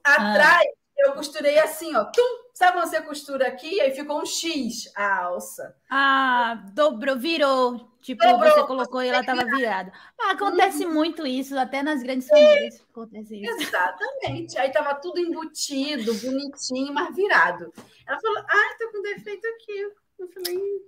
[0.03, 0.82] atrás, ah.
[1.03, 5.25] Eu costurei assim, ó, tum, sabe quando você costura aqui, aí ficou um X a
[5.25, 5.77] alça.
[5.91, 7.93] Ah, dobrou, virou.
[8.01, 9.93] Tipo, dobrou, você colocou e ela estava virada.
[10.21, 10.93] Ah, acontece uhum.
[10.93, 13.62] muito isso, até nas grandes famílias acontece isso.
[13.62, 14.59] Exatamente.
[14.59, 17.73] Aí estava tudo embutido, bonitinho, mas virado.
[18.07, 19.93] Ela falou, ah, tô com defeito aqui.
[20.19, 20.83] Eu falei,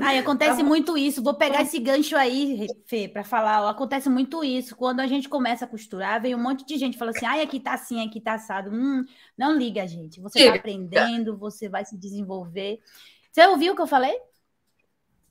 [0.00, 1.22] Ai, acontece tá muito isso.
[1.22, 3.62] Vou pegar esse gancho aí, Fê, para falar.
[3.62, 4.76] Ó, acontece muito isso.
[4.76, 7.58] Quando a gente começa a costurar, vem um monte de gente fala assim: ai, aqui
[7.58, 8.70] tá assim, aqui tá assado.
[8.70, 9.04] Hum,
[9.36, 10.20] não liga, gente.
[10.20, 12.80] Você está aprendendo, você vai se desenvolver.
[13.32, 14.16] Você ouviu o que eu falei?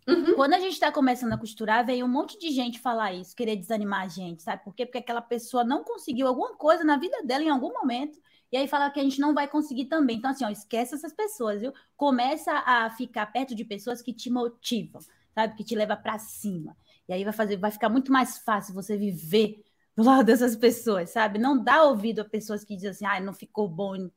[0.08, 0.36] Uhum.
[0.36, 3.58] Quando a gente está começando a costurar, vem um monte de gente falar isso, querer
[3.58, 4.86] desanimar a gente, sabe por quê?
[4.86, 8.18] Porque aquela pessoa não conseguiu alguma coisa na vida dela em algum momento
[8.52, 10.18] e aí fala que a gente não vai conseguir também.
[10.18, 11.74] Então, assim, ó, esquece essas pessoas, viu?
[11.96, 15.02] Começa a ficar perto de pessoas que te motivam,
[15.34, 15.56] sabe?
[15.56, 16.76] Que te leva para cima.
[17.10, 19.64] E aí vai fazer, vai ficar muito mais fácil você viver
[19.96, 21.40] do lado dessas pessoas, sabe?
[21.40, 24.10] Não dá ouvido a pessoas que dizem assim, ah, não ficou bom.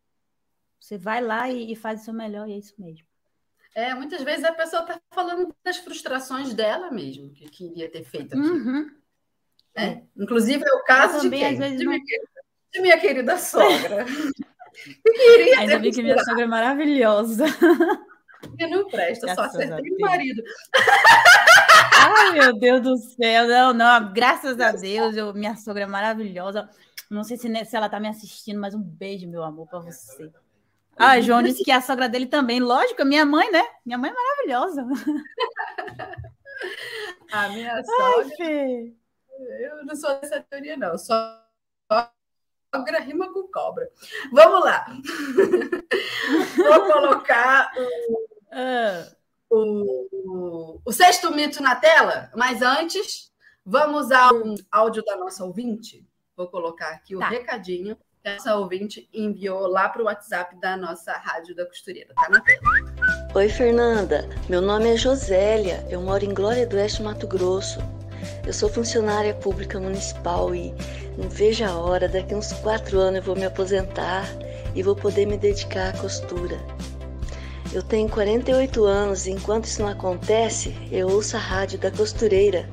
[0.79, 3.07] Você vai lá e, e faz o seu melhor, e é isso mesmo.
[3.75, 8.37] É, muitas vezes a pessoa está falando das frustrações dela mesmo, que queria ter feito
[8.39, 8.55] aquilo.
[8.55, 8.91] Uhum.
[9.75, 10.03] É.
[10.17, 11.53] Inclusive, é o caso também, de quem?
[11.55, 11.93] Às vezes, de não
[12.73, 14.05] de minha querida sogra.
[15.05, 17.47] queria Ainda bem que minha sogra é maravilhosa.
[18.59, 20.43] E não presta, graças só acertei o marido.
[21.95, 23.47] Ai, meu Deus do céu.
[23.47, 26.69] Não, não, graças a Deus, eu, minha sogra é maravilhosa.
[27.11, 30.31] Não sei se, se ela tá me assistindo, mas um beijo, meu amor, para você.
[30.97, 32.61] Ah, João disse que a sogra dele também.
[32.61, 33.63] Lógico, minha mãe, né?
[33.85, 34.87] Minha mãe é maravilhosa.
[37.33, 38.37] A minha sogra.
[38.41, 38.95] Ai,
[39.61, 40.99] eu não sou dessa teoria, não.
[40.99, 41.43] Só
[42.75, 43.91] sogra rima com cobra.
[44.33, 44.87] Vamos lá.
[46.57, 49.07] Vou colocar o, ah.
[49.51, 53.31] o, o, sexto mito na tela, mas antes,
[53.65, 54.35] vamos ao
[54.71, 56.07] áudio da nossa ouvinte.
[56.37, 57.29] Vou colocar aqui o tá.
[57.29, 62.15] recadinho que a nossa ouvinte enviou lá para o WhatsApp da nossa Rádio da Costureira.
[62.15, 62.61] Tá na tela.
[63.35, 64.29] Oi, Fernanda.
[64.49, 65.87] Meu nome é Josélia.
[65.91, 67.81] Eu moro em Glória do Oeste, Mato Grosso.
[68.47, 70.75] Eu sou funcionária pública municipal e
[71.17, 74.29] não vejo a hora, daqui uns quatro anos eu vou me aposentar
[74.75, 76.59] e vou poder me dedicar à costura.
[77.73, 82.69] Eu tenho 48 anos e enquanto isso não acontece, eu ouço a rádio da costureira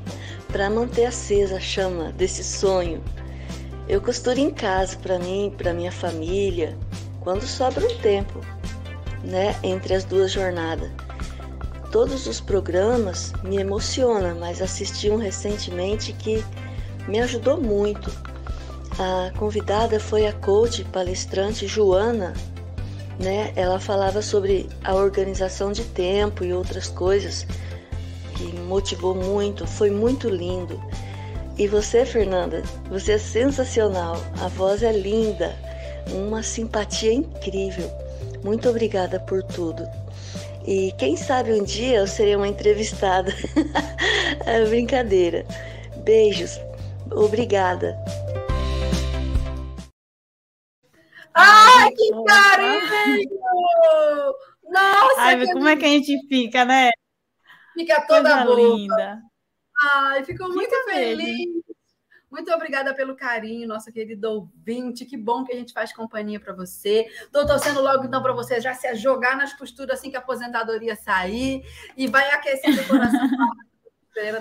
[0.51, 3.03] para manter acesa a chama desse sonho.
[3.87, 6.75] Eu costuro em casa para mim, para minha família,
[7.21, 8.41] quando sobra um tempo,
[9.23, 10.89] né, entre as duas jornadas.
[11.97, 16.45] Todos os programas me emocionam, mas assisti um recentemente que
[17.07, 18.11] me ajudou muito.
[18.99, 22.35] A convidada foi a coach palestrante Joana,
[23.19, 23.51] né?
[23.55, 27.47] Ela falava sobre a organização de tempo e outras coisas
[28.35, 30.79] que me motivou muito, foi muito lindo.
[31.57, 35.57] E você, Fernanda, você é sensacional, a voz é linda,
[36.11, 37.89] uma simpatia incrível.
[38.43, 40.06] Muito obrigada por tudo.
[40.67, 43.31] E quem sabe um dia eu serei uma entrevistada.
[44.45, 45.45] é brincadeira.
[46.03, 46.59] Beijos.
[47.09, 47.97] Obrigada.
[51.33, 53.29] Ai, que carinho!
[54.69, 55.21] Nossa!
[55.21, 56.89] Ai, como é que a gente fica, né?
[57.73, 59.21] Fica toda Coisa linda.
[59.93, 61.27] Ai, ficou muito fica feliz.
[61.27, 61.66] Mesmo.
[62.37, 65.05] Muito obrigada pelo carinho, nossa querida ouvinte.
[65.05, 67.07] Que bom que a gente faz companhia para você.
[67.19, 70.95] Estou torcendo logo então para você já se jogar nas costuras assim que a aposentadoria
[70.95, 71.65] sair
[71.97, 73.19] e vai aquecendo o coração.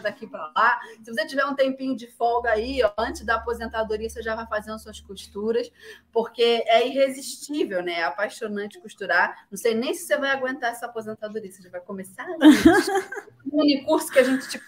[0.03, 0.79] daqui para lá.
[1.03, 4.47] Se você tiver um tempinho de folga aí, ó, antes da aposentadoria, você já vai
[4.47, 5.71] fazendo suas costuras,
[6.13, 8.01] porque é irresistível, né?
[8.01, 9.47] É apaixonante costurar.
[9.51, 12.27] Não sei nem se você vai aguentar essa aposentadoria, você já vai começar.
[13.53, 14.63] um mini curso que a gente te,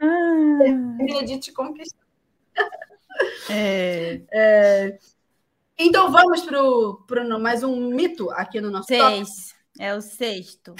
[0.00, 0.58] ah.
[1.24, 2.01] de te conquistar.
[3.50, 4.20] É.
[4.30, 4.98] É...
[5.78, 6.46] Então vamos
[7.06, 9.28] para mais um mito aqui no nosso Seis.
[9.28, 9.62] Top.
[9.78, 10.74] É o sexto.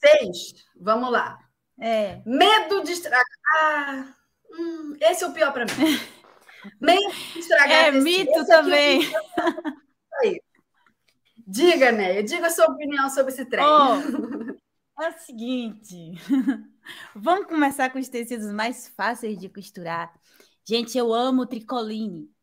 [0.00, 0.64] Seis.
[0.76, 1.38] Vamos lá.
[1.78, 2.22] É.
[2.24, 3.24] Medo de estragar.
[3.56, 4.14] Ah,
[4.50, 5.72] hum, esse é o pior para mim.
[6.80, 7.88] Medo de estragar.
[7.88, 9.02] É mito esse também.
[10.20, 10.40] Aí.
[11.46, 12.22] Diga, né?
[12.22, 13.64] Diga a sua opinião sobre esse trem.
[13.64, 16.12] Oh, é o seguinte.
[17.14, 20.12] Vamos começar com os tecidos mais fáceis de costurar.
[20.64, 22.34] Gente, eu amo tricoline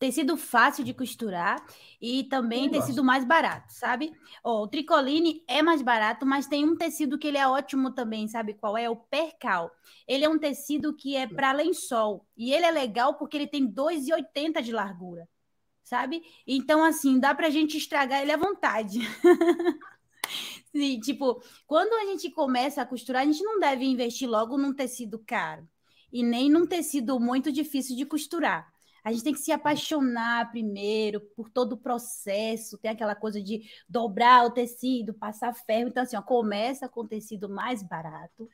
[0.00, 1.62] tecido fácil de costurar
[2.00, 3.04] e também Eu tecido gosto.
[3.04, 4.10] mais barato, sabe?
[4.42, 8.26] Oh, o tricoline é mais barato, mas tem um tecido que ele é ótimo também,
[8.26, 8.88] sabe qual é?
[8.88, 9.70] O percal.
[10.08, 13.66] Ele é um tecido que é para lençol e ele é legal porque ele tem
[13.66, 15.28] 2,80 de largura,
[15.84, 16.22] sabe?
[16.46, 19.00] Então assim, dá pra gente estragar ele à vontade.
[20.74, 24.72] Sim, tipo, quando a gente começa a costurar, a gente não deve investir logo num
[24.72, 25.68] tecido caro
[26.12, 28.72] e nem num tecido muito difícil de costurar.
[29.02, 33.62] A gente tem que se apaixonar primeiro por todo o processo, tem aquela coisa de
[33.88, 35.88] dobrar o tecido, passar ferro.
[35.88, 38.48] Então, assim, ó, começa com o tecido mais barato,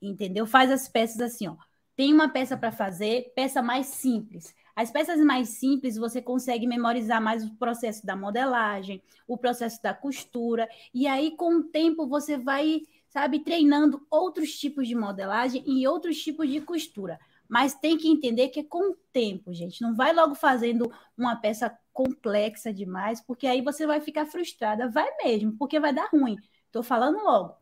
[0.00, 0.46] entendeu?
[0.46, 1.56] Faz as peças assim, ó.
[1.94, 4.54] Tem uma peça para fazer, peça mais simples.
[4.74, 9.92] As peças mais simples você consegue memorizar mais o processo da modelagem, o processo da
[9.92, 12.80] costura, e aí com o tempo você vai,
[13.12, 17.18] sabe, treinando outros tipos de modelagem e outros tipos de costura
[17.52, 19.82] mas tem que entender que é com o tempo, gente.
[19.82, 24.88] Não vai logo fazendo uma peça complexa demais, porque aí você vai ficar frustrada.
[24.88, 26.38] Vai mesmo, porque vai dar ruim.
[26.64, 27.54] Estou falando logo.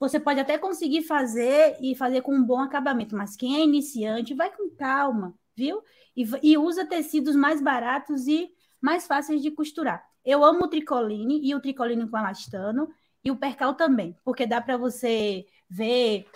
[0.00, 4.32] Você pode até conseguir fazer e fazer com um bom acabamento, mas quem é iniciante
[4.32, 5.82] vai com calma, viu?
[6.16, 8.50] E, e usa tecidos mais baratos e
[8.80, 10.02] mais fáceis de costurar.
[10.24, 12.88] Eu amo o tricoline e o tricoline com elastano
[13.24, 16.26] e o percal também, porque dá para você ver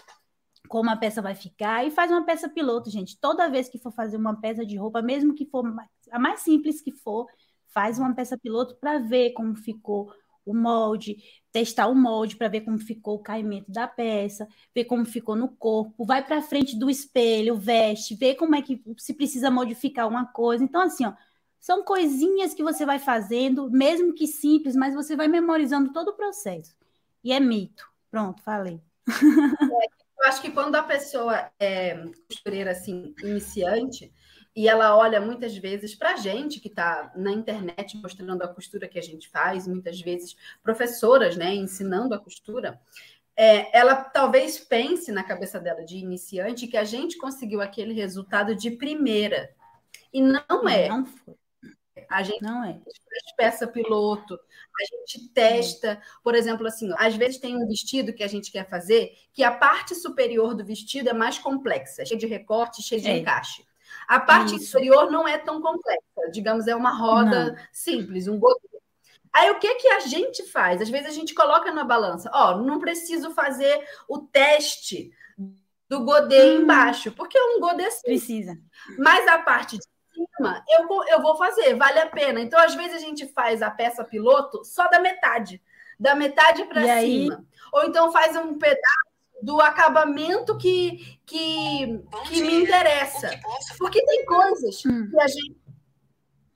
[0.68, 3.18] como a peça vai ficar e faz uma peça piloto, gente.
[3.18, 5.64] Toda vez que for fazer uma peça de roupa, mesmo que for
[6.10, 7.26] a mais simples que for,
[7.68, 10.12] faz uma peça piloto para ver como ficou
[10.44, 11.16] o molde,
[11.52, 15.48] testar o molde para ver como ficou o caimento da peça, ver como ficou no
[15.48, 20.26] corpo, vai para frente do espelho, veste, vê como é que se precisa modificar uma
[20.26, 20.64] coisa.
[20.64, 21.12] Então assim, ó,
[21.60, 26.16] são coisinhas que você vai fazendo, mesmo que simples, mas você vai memorizando todo o
[26.16, 26.76] processo.
[27.22, 27.86] E é mito.
[28.10, 28.80] Pronto, falei.
[29.08, 29.86] É,
[30.20, 34.12] eu acho que quando a pessoa é costureira assim, iniciante,
[34.54, 38.88] e ela olha muitas vezes para a gente que está na internet mostrando a costura
[38.88, 42.80] que a gente faz, muitas vezes professoras, né, ensinando a costura,
[43.36, 48.56] é, ela talvez pense na cabeça dela de iniciante que a gente conseguiu aquele resultado
[48.56, 49.48] de primeira.
[50.12, 50.88] E não é.
[50.88, 51.36] Não foi.
[52.10, 52.72] A gente não é.
[52.72, 58.22] faz peça piloto, a gente testa, por exemplo, assim, às vezes tem um vestido que
[58.22, 62.26] a gente quer fazer que a parte superior do vestido é mais complexa, cheia de
[62.26, 63.18] recorte, cheia de é.
[63.18, 63.66] encaixe.
[64.06, 64.76] A parte Isso.
[64.76, 67.56] inferior não é tão complexa, digamos, é uma roda não.
[67.72, 68.68] simples, um godê.
[69.32, 70.80] Aí o que que a gente faz?
[70.80, 75.12] Às vezes a gente coloca na balança, ó, oh, não preciso fazer o teste
[75.88, 76.62] do godê hum.
[76.62, 78.02] embaixo, porque é um godê simples.
[78.02, 78.58] Precisa.
[78.98, 79.84] Mas a parte de
[80.26, 82.40] cima, eu, eu vou fazer, vale a pena.
[82.40, 85.62] Então, às vezes, a gente faz a peça piloto só da metade,
[85.98, 86.94] da metade para cima.
[86.94, 87.28] Aí...
[87.72, 89.08] Ou então faz um pedaço
[89.42, 93.30] do acabamento que, que, que me interessa.
[93.78, 95.08] Porque tem coisas hum.
[95.10, 95.56] que a gente.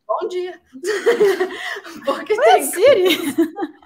[0.06, 0.60] Bom dia!
[2.04, 2.62] Porque Oi, tem.
[2.62, 3.18] Siri!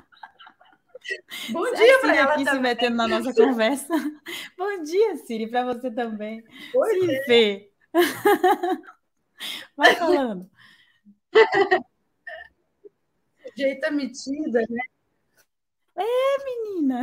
[1.52, 2.56] Bom dia para ela aqui também.
[2.56, 3.94] se metendo na nossa conversa.
[4.58, 6.42] Bom dia, Siri, para você também.
[6.74, 7.70] Oi, Sim, Fê.
[9.76, 10.50] Vai falando.
[13.56, 14.82] Jeita metida, né?
[15.96, 17.00] É, menina.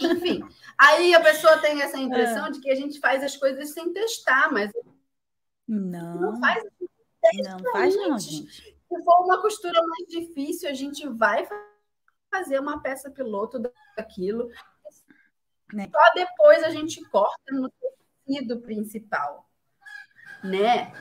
[0.00, 0.40] Enfim,
[0.78, 2.50] aí a pessoa tem essa impressão é.
[2.52, 4.70] de que a gente faz as coisas sem testar, mas
[5.66, 6.64] não, não faz.
[7.34, 8.52] Não faz não, gente.
[8.52, 11.46] Se for uma costura mais difícil, a gente vai
[12.30, 13.60] fazer uma peça piloto
[13.96, 14.48] daquilo.
[15.72, 15.90] Né?
[15.92, 19.46] Só depois a gente corta no tecido principal,
[20.42, 20.92] né?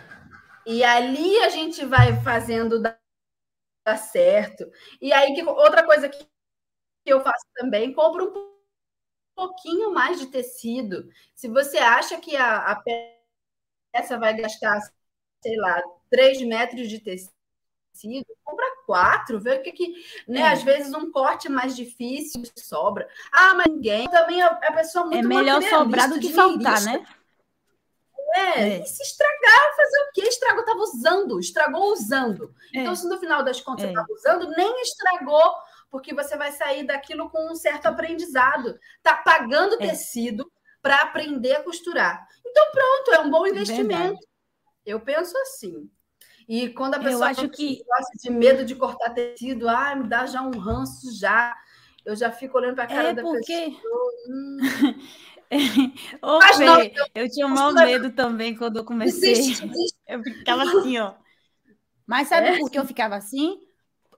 [0.68, 3.00] E ali a gente vai fazendo dar
[3.98, 4.70] certo.
[5.02, 6.28] E aí, que, outra coisa que
[7.06, 8.54] eu faço também, compro um
[9.34, 11.10] pouquinho mais de tecido.
[11.34, 14.82] Se você acha que a, a peça vai gastar,
[15.42, 20.42] sei lá, 3 metros de tecido, compra quatro, ver o que que, né?
[20.42, 20.52] É.
[20.52, 23.08] Às vezes um corte mais difícil sobra.
[23.32, 27.06] Ah, mas ninguém também a, a pessoa muito É melhor sobrar do que faltar, né?
[28.38, 30.22] É, é, e se estragar, fazer o quê?
[30.22, 32.54] Estragou, estava usando, estragou usando.
[32.74, 32.80] É.
[32.80, 33.88] Então, se no final das contas é.
[33.88, 35.54] você estava usando, nem estragou,
[35.90, 38.78] porque você vai sair daquilo com um certo aprendizado.
[39.02, 39.88] Tá pagando é.
[39.88, 42.28] tecido para aprender a costurar.
[42.46, 44.20] Então, pronto, é um bom investimento.
[44.86, 45.90] Eu penso assim.
[46.48, 47.82] E quando a pessoa acho que
[48.24, 51.56] de medo de cortar tecido, ah, me dá já um ranço já.
[52.06, 53.72] Eu já fico olhando para a cara é da porque...
[53.72, 54.12] pessoa.
[54.30, 54.58] Hum.
[56.22, 59.34] Ô, Mas, não, eu, eu tinha um mau medo também quando eu comecei.
[60.08, 61.14] Eu ficava assim, ó.
[62.06, 62.58] Mas sabe é?
[62.58, 63.60] por que eu ficava assim?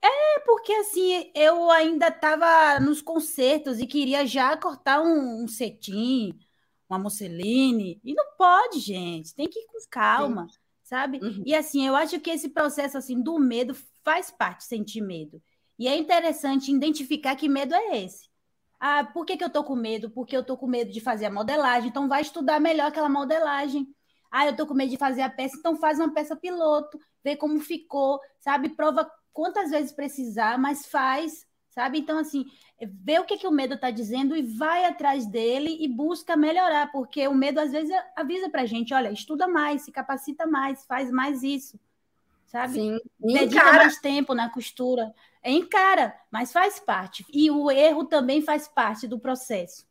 [0.01, 6.39] É porque assim, eu ainda estava nos concertos e queria já cortar um, um cetim,
[6.89, 7.99] uma musseline.
[8.03, 9.35] E não pode, gente.
[9.35, 10.57] Tem que ir com calma, Sim.
[10.83, 11.19] sabe?
[11.21, 11.43] Uhum.
[11.45, 15.41] E assim, eu acho que esse processo assim do medo faz parte, sentir medo.
[15.77, 18.28] E é interessante identificar que medo é esse.
[18.79, 20.09] Ah, por que, que eu tô com medo?
[20.09, 23.87] Porque eu tô com medo de fazer a modelagem, então vai estudar melhor aquela modelagem.
[24.31, 27.35] Ah, eu tô com medo de fazer a peça, então faz uma peça piloto, vê
[27.35, 28.69] como ficou, sabe?
[28.69, 31.99] Prova quantas vezes precisar, mas faz, sabe?
[31.99, 32.45] Então, assim,
[33.03, 36.91] vê o que, que o medo está dizendo e vai atrás dele e busca melhorar,
[36.91, 41.11] porque o medo às vezes avisa pra gente, olha, estuda mais, se capacita mais, faz
[41.11, 41.77] mais isso,
[42.45, 42.75] sabe?
[42.75, 42.99] Sim.
[43.19, 45.13] Dedica mais tempo na costura
[45.43, 47.25] encara, mas faz parte.
[47.31, 49.87] E o erro também faz parte do processo.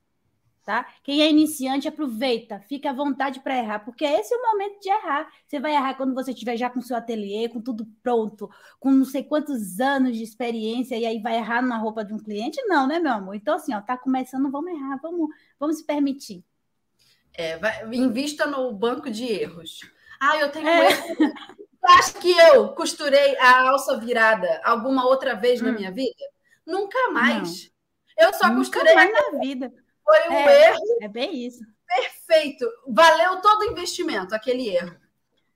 [0.64, 0.86] Tá?
[1.02, 4.90] Quem é iniciante, aproveita, fica à vontade para errar, porque esse é o momento de
[4.90, 5.26] errar.
[5.46, 9.06] Você vai errar quando você estiver já com seu ateliê, com tudo pronto, com não
[9.06, 12.60] sei quantos anos de experiência, e aí vai errar numa roupa de um cliente?
[12.66, 13.34] Não, né, meu amor?
[13.34, 16.44] Então, assim, ó, tá começando, vamos errar, vamos, vamos se permitir.
[17.32, 19.80] É, vai, invista no banco de erros.
[20.20, 20.90] Ah, eu tenho é.
[20.90, 21.16] erro.
[21.88, 25.66] acha que eu costurei a alça virada alguma outra vez hum.
[25.66, 26.24] na minha vida?
[26.66, 27.70] Nunca mais.
[28.18, 28.26] Não.
[28.26, 28.94] Eu só Nunca costurei.
[28.94, 29.72] mais na vida.
[30.04, 30.80] Foi um é, erro.
[31.02, 31.64] É bem isso.
[31.86, 32.66] Perfeito.
[32.86, 34.96] Valeu todo o investimento, aquele erro.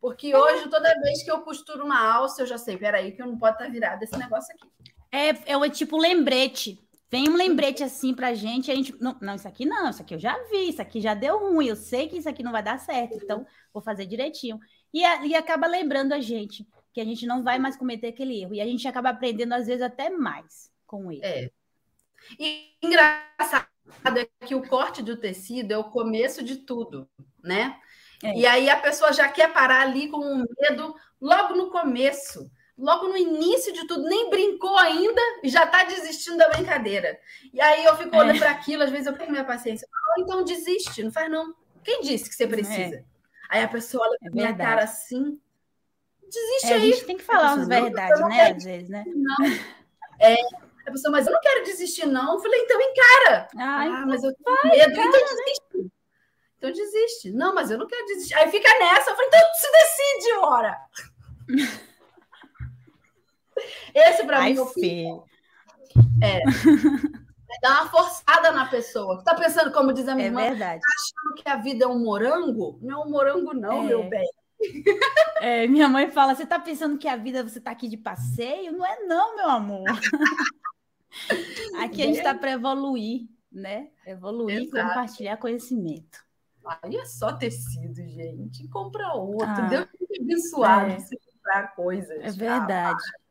[0.01, 3.27] Porque hoje, toda vez que eu costuro uma alça, eu já sei, peraí, que eu
[3.27, 4.69] não pode estar tá virada esse negócio aqui.
[5.13, 6.79] É, é o tipo lembrete.
[7.09, 8.95] Vem um lembrete assim pra gente, a gente.
[9.01, 11.67] Não, não, isso aqui não, isso aqui eu já vi, isso aqui já deu ruim,
[11.67, 14.59] eu sei que isso aqui não vai dar certo, então vou fazer direitinho.
[14.93, 18.43] E, a, e acaba lembrando a gente que a gente não vai mais cometer aquele
[18.43, 18.55] erro.
[18.55, 21.25] E a gente acaba aprendendo, às vezes, até mais com ele.
[21.25, 21.51] É.
[22.39, 23.67] E engraçado
[24.17, 27.09] é que o corte do tecido é o começo de tudo,
[27.43, 27.79] né?
[28.23, 28.37] É.
[28.37, 33.09] E aí a pessoa já quer parar ali com um medo logo no começo, logo
[33.09, 37.19] no início de tudo, nem brincou ainda e já está desistindo da brincadeira.
[37.53, 38.39] E aí eu fico olhando é.
[38.39, 39.89] para aquilo, às vezes eu perco minha paciência.
[39.93, 41.55] Ah, então desiste, não faz não.
[41.83, 42.97] Quem disse que você precisa?
[42.97, 43.05] É.
[43.53, 45.39] Aí a pessoa olha é pra minha cara assim,
[46.23, 46.77] desiste é, aí.
[46.77, 48.51] A gente tem que falar umas verdades, né?
[48.51, 49.05] Às vezes, né?
[49.07, 49.47] Não.
[50.19, 50.37] É,
[50.87, 52.33] a pessoa, mas eu não quero desistir, não.
[52.33, 53.49] Eu falei, então encara.
[53.59, 55.93] Ai, ah, mas eu tenho medo, cara, então desiste.
[56.57, 57.31] Então desiste.
[57.33, 58.35] Não, mas eu não quero desistir.
[58.37, 59.11] Aí fica nessa.
[59.11, 60.81] Eu falei, então se decide, ora.
[63.95, 65.23] Esse para mim é fim.
[66.23, 66.41] É.
[67.63, 69.23] Dá uma forçada na pessoa.
[69.23, 70.81] Tá pensando, como diz a minha é irmã, verdade.
[70.81, 72.77] tá achando que a vida é um morango?
[72.83, 73.87] Não é um morango, não, é.
[73.87, 74.29] meu bem.
[75.41, 78.73] É, minha mãe fala: você tá pensando que a vida você tá aqui de passeio?
[78.73, 79.85] Não é, não, meu amor.
[81.83, 83.91] aqui a gente está para evoluir, né?
[84.07, 86.19] Evoluir e compartilhar conhecimento.
[86.65, 88.67] Olha só tecido, gente.
[88.69, 89.47] Compra outro.
[89.47, 90.99] Ah, Deus te abençoado é.
[90.99, 92.19] você comprar coisas.
[92.21, 93.03] É verdade.
[93.05, 93.22] Ah,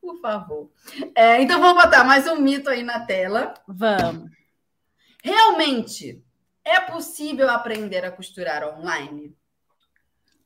[0.00, 0.70] por favor.
[1.14, 3.54] É, então, vou botar mais um mito aí na tela.
[3.68, 4.30] Vamos.
[5.22, 6.24] Realmente,
[6.64, 9.36] é possível aprender a costurar online?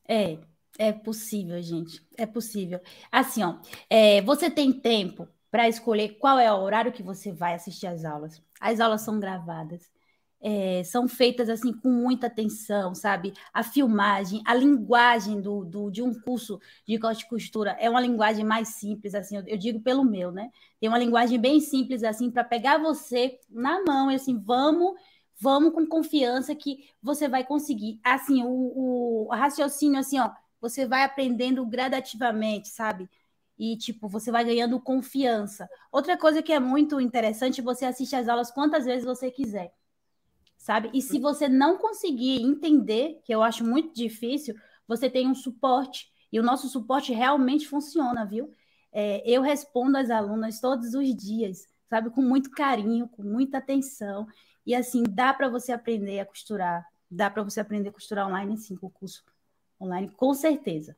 [0.07, 0.37] É,
[0.77, 2.05] é possível, gente.
[2.17, 2.81] É possível.
[3.11, 3.57] Assim, ó,
[3.89, 8.03] é, você tem tempo para escolher qual é o horário que você vai assistir às
[8.03, 8.43] aulas.
[8.59, 9.89] As aulas são gravadas
[10.47, 13.33] é, são feitas assim com muita atenção, sabe?
[13.51, 17.99] A filmagem, a linguagem do, do, de um curso de corte e costura é uma
[17.99, 20.51] linguagem mais simples, assim, eu, eu digo pelo meu, né?
[20.79, 24.93] Tem uma linguagem bem simples, assim, para pegar você na mão e assim, vamos,
[25.39, 27.99] vamos com confiança que você vai conseguir.
[28.03, 30.29] Assim, o, o raciocínio, assim, ó,
[30.61, 33.09] você vai aprendendo gradativamente, sabe?
[33.57, 35.67] e tipo você vai ganhando confiança.
[35.91, 39.73] Outra coisa que é muito interessante, você assiste as aulas quantas vezes você quiser
[40.65, 40.89] sabe?
[40.95, 44.55] E se você não conseguir entender, que eu acho muito difícil,
[44.87, 46.11] você tem um suporte.
[46.33, 48.51] E o nosso suporte realmente funciona, viu?
[48.91, 52.09] É, eu respondo às alunas todos os dias, sabe?
[52.09, 54.25] Com muito carinho, com muita atenção.
[54.65, 56.83] E assim, dá para você aprender a costurar.
[57.11, 59.23] Dá para você aprender a costurar online, sim, com o curso
[59.79, 60.97] online, com certeza.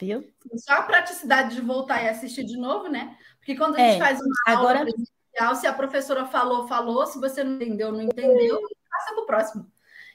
[0.00, 0.26] Viu?
[0.56, 3.14] Só a praticidade de voltar e assistir de novo, né?
[3.38, 7.06] Porque quando a gente É, faz uma agora- aula presencial, se a professora falou, falou,
[7.06, 8.58] se você não entendeu, não entendeu,
[8.98, 9.72] passa para o próximo.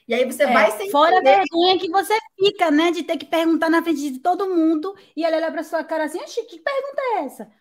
[0.08, 2.90] E aí você É, vai sem fora a vergonha que você fica, né?
[2.90, 6.04] De ter que perguntar na frente de todo mundo e ele olhar para sua cara
[6.04, 7.52] assim, Oxi, que pergunta é essa?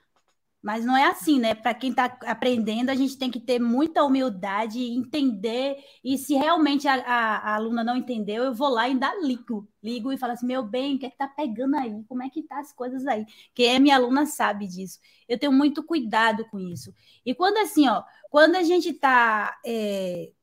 [0.64, 1.56] Mas não é assim, né?
[1.56, 5.78] Para quem está aprendendo, a gente tem que ter muita humildade, entender.
[6.04, 9.68] E se realmente a, a- a aluna não entendeu, eu vou lá e ainda ligo.
[9.82, 12.04] Ligo e falo assim: meu bem, o que é que tá pegando aí?
[12.08, 13.26] Como é que tá as coisas aí?
[13.56, 15.00] Quem é minha aluna sabe disso.
[15.28, 16.94] Eu tenho muito cuidado com isso.
[17.26, 19.56] E quando assim, ó, quando a gente está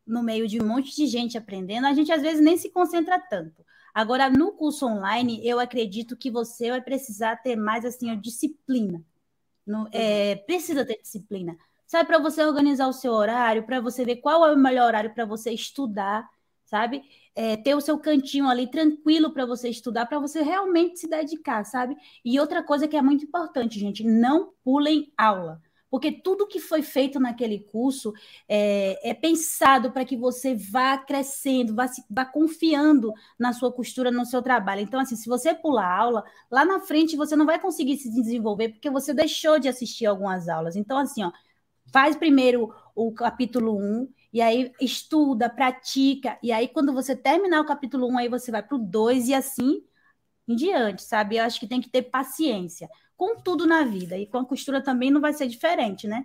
[0.06, 3.18] no meio de um monte de gente aprendendo, a gente às vezes nem se concentra
[3.18, 3.64] tanto.
[3.94, 9.02] Agora, no curso online, eu acredito que você vai precisar ter mais assim, disciplina.
[9.66, 11.56] No- é, precisa ter disciplina.
[11.86, 15.14] Sabe, para você organizar o seu horário, para você ver qual é o melhor horário
[15.14, 16.28] para você estudar,
[16.66, 17.02] sabe?
[17.34, 21.64] É, ter o seu cantinho ali tranquilo para você estudar, para você realmente se dedicar,
[21.64, 21.96] sabe?
[22.24, 25.62] E outra coisa que é muito importante, gente, não pulem aula.
[25.90, 28.12] Porque tudo que foi feito naquele curso
[28.48, 34.10] é, é pensado para que você vá crescendo, vá, se- vá confiando na sua costura,
[34.10, 34.82] no seu trabalho.
[34.82, 38.70] Então, assim, se você pular aula, lá na frente você não vai conseguir se desenvolver
[38.70, 40.76] porque você deixou de assistir algumas aulas.
[40.76, 41.32] Então, assim, ó,
[41.92, 47.66] faz primeiro o capítulo 1 e aí estuda, pratica, e aí quando você terminar o
[47.66, 49.82] capítulo 1, aí você vai para o 2 e assim
[50.48, 51.36] em diante, sabe?
[51.36, 52.88] Eu acho que tem que ter paciência
[53.18, 56.24] com tudo na vida e com a costura também não vai ser diferente, né?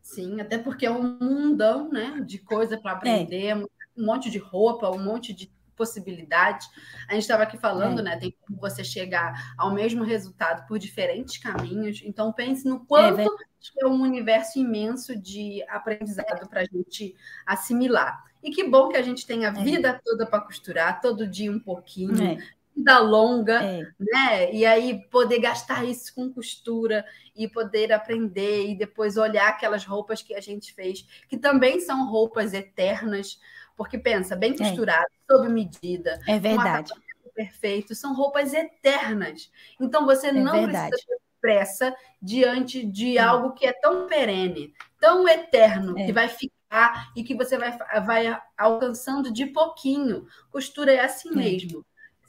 [0.00, 3.66] Sim, até porque é um mundão, né, de coisa para aprender, um
[4.06, 6.68] monte de roupa, um monte de possibilidades.
[7.08, 8.02] A gente estava aqui falando, É.
[8.02, 12.00] né, tem como você chegar ao mesmo resultado por diferentes caminhos.
[12.04, 13.36] Então pense no quanto verdade.
[13.82, 18.22] é um universo imenso de aprendizado para a gente assimilar.
[18.42, 21.58] E que bom que a gente tem a vida toda para costurar, todo dia um
[21.58, 22.38] pouquinho, É,
[22.76, 23.82] vida longa, é.
[23.98, 24.52] né?
[24.52, 27.04] E aí poder gastar isso com costura
[27.34, 32.08] e poder aprender e depois olhar aquelas roupas que a gente fez, que também são
[32.08, 33.38] roupas eternas,
[33.76, 36.92] porque pensa, bem costurado, sob medida, É verdade.
[37.34, 39.50] perfeito, são roupas eternas.
[39.80, 40.90] Então você não verdade.
[40.90, 46.06] precisa ter pressa diante de algo que é tão perene, tão eterno, É.
[46.06, 50.26] que vai ficar e que você vai, vai alcançando de pouquinho.
[50.50, 51.36] Costura é assim É.
[51.36, 51.84] mesmo.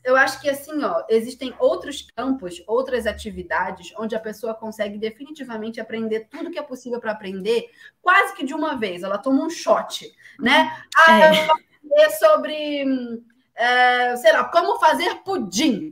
[0.05, 5.81] Eu acho que assim, ó, existem outros campos, outras atividades onde a pessoa consegue definitivamente
[5.81, 7.71] aprender tudo que é possível para aprender,
[8.03, 9.01] quase que de uma vez.
[9.01, 10.07] Ela toma um shot,
[10.39, 10.71] né?
[11.07, 11.29] Ah, É.
[11.31, 13.23] eu vou aprender sobre,
[13.55, 15.91] é, sei lá, como fazer pudim.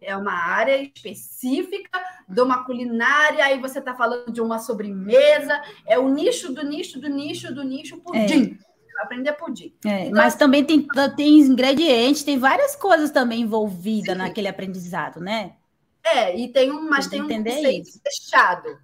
[0.00, 1.98] É uma área específica
[2.28, 6.98] de uma culinária, aí você está falando de uma sobremesa, é o nicho do nicho
[7.00, 8.58] do nicho do nicho pudim.
[8.98, 9.74] Aprender pudim.
[9.84, 10.86] É, Então, mas também tem,
[11.16, 14.22] tem ingredientes, tem várias coisas também envolvidas Sim.
[14.22, 15.54] naquele aprendizado, né?
[16.02, 18.00] É, e tem um, mas Tem tem um conceito isso.
[18.02, 18.78] fechado,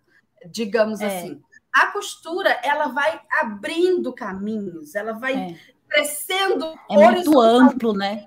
[0.51, 1.07] digamos É.
[1.07, 1.41] assim.
[1.73, 5.55] A costura, ela vai abrindo caminhos, ela vai É,
[5.89, 8.25] crescendo é muito amplo, né?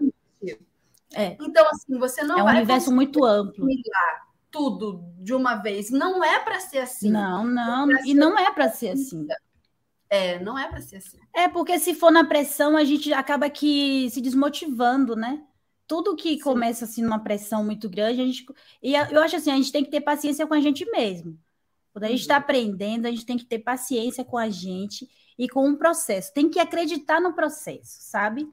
[1.13, 3.67] É, Então, assim, você não é um universo muito amplo.
[4.51, 5.89] tudo de uma vez.
[5.91, 7.11] Não é para ser assim.
[7.11, 9.27] Não, não, Pra e ser não é para ser assim.
[10.09, 11.19] É, não é para ser assim.
[11.33, 15.43] É porque se for na pressão, a gente acaba que se desmotivando, né?
[15.87, 16.39] Tudo que Sim.
[16.39, 18.45] começa assim numa pressão muito grande, a gente
[18.81, 21.37] e eu acho assim, a gente tem que ter paciência com a gente mesmo.
[21.93, 22.41] Quando a gente está Uhum.
[22.41, 26.33] aprendendo, a gente tem que ter paciência com a gente e com o processo.
[26.33, 28.47] Tem que acreditar no processo, sabe?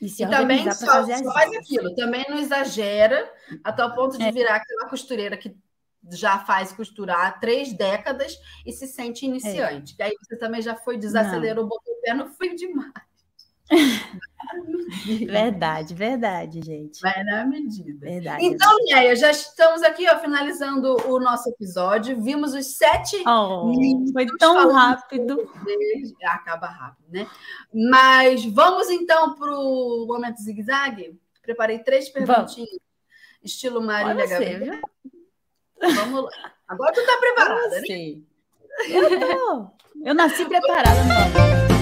[0.00, 1.58] E se E também só, fazer só faz aulas.
[1.58, 1.94] aquilo.
[1.94, 4.32] Também não exagera a tal ponto de É.
[4.32, 5.56] virar aquela costureira que
[6.12, 9.94] já faz costurar há três décadas e se sente iniciante.
[9.98, 12.92] E aí você também já foi, desacelerou, botou o pé no frio demais.
[15.26, 17.00] Verdade, verdade, gente.
[17.00, 18.06] Vai na medida.
[18.06, 18.44] Verdade.
[18.44, 22.20] Então, Néia, já estamos aqui ó, finalizando o nosso episódio.
[22.22, 23.72] Vimos os sete Oh,
[24.12, 25.50] foi tão rápido.
[26.24, 27.26] Acaba rápido, né?
[27.72, 31.18] Mas vamos então para o momento zigue-zague?
[31.42, 32.68] Preparei três perguntinhas,
[33.42, 34.72] estilo Marília Olha você, Gabriel.
[34.72, 34.93] viu?
[35.92, 36.52] Vamos lá.
[36.68, 37.80] Agora tu tá preparada, né?
[37.80, 38.22] Você.
[38.88, 39.70] Eu tô.
[40.04, 41.74] Eu nasci preparada, não.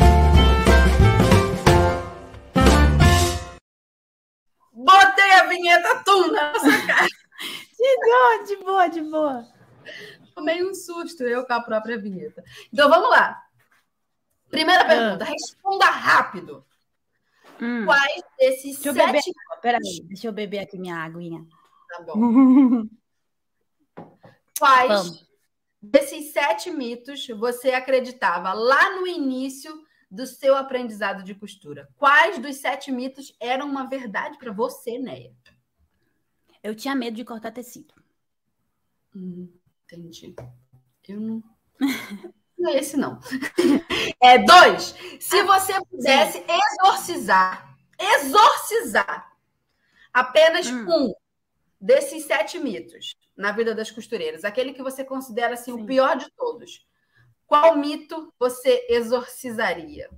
[4.75, 7.07] Botei a vinheta tum na nossa cara.
[7.79, 9.47] De boa, de boa, de boa.
[10.35, 12.43] Tomei um susto eu com a própria vinheta.
[12.73, 13.41] Então vamos lá.
[14.51, 16.65] Primeira pergunta, responda rápido.
[17.61, 17.85] Hum.
[17.85, 19.23] Quais desses Deixa eu beber.
[19.23, 19.35] sete.
[19.61, 21.45] Peraí, deixa eu beber aqui minha aguinha.
[21.89, 22.85] Tá bom.
[24.63, 25.29] Quais Vamos.
[25.83, 29.77] desses sete mitos você acreditava lá no início
[30.09, 31.89] do seu aprendizado de costura?
[31.97, 35.35] Quais dos sete mitos eram uma verdade para você, Neia?
[36.63, 37.93] Eu tinha medo de cortar tecido.
[39.17, 39.53] Hum,
[39.83, 40.33] entendi.
[41.09, 41.43] Eu não.
[42.57, 43.19] Não é esse, não.
[44.23, 44.95] É dois.
[45.19, 49.37] Se você pudesse exorcizar, exorcizar
[50.13, 50.87] apenas hum.
[50.89, 51.15] um
[51.83, 56.31] desses sete mitos na vida das costureiras, aquele que você considera assim, o pior de
[56.37, 56.87] todos,
[57.45, 60.09] qual mito você exorcizaria?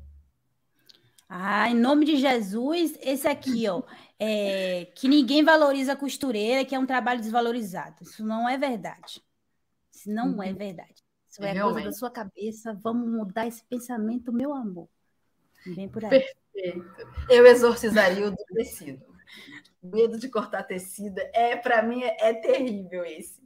[1.26, 3.82] Ah, em nome de Jesus, esse aqui, ó,
[4.18, 7.96] é, que ninguém valoriza a costureira, que é um trabalho desvalorizado.
[8.02, 9.22] Isso não é verdade.
[9.92, 10.50] Isso não é uhum.
[10.50, 11.02] é verdade.
[11.28, 12.78] Isso é, é coisa da sua cabeça.
[12.82, 14.88] Vamos mudar esse pensamento, meu amor.
[15.66, 16.10] Vem por aí.
[16.10, 17.08] Perfeito.
[17.28, 19.04] Eu exorcizaria o do tecido.
[19.85, 23.39] Medo de cortar tecido é, para mim, é, é, terrível esse.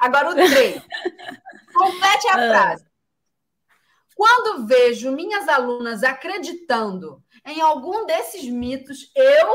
[0.00, 0.82] Agora o três.
[1.72, 2.48] Complete a ah.
[2.48, 2.84] frase.
[4.16, 9.48] Quando vejo minhas alunas acreditando em algum desses mitos, eu.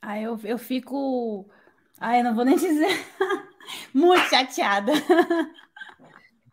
[0.00, 1.46] Ah, eu, eu fico.
[1.98, 2.88] Ah, eu não vou nem dizer.
[3.92, 4.92] muito chateada.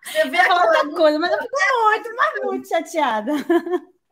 [0.04, 3.32] Você vê aquela outra coisa, mas eu fico muito, mas muito chateada.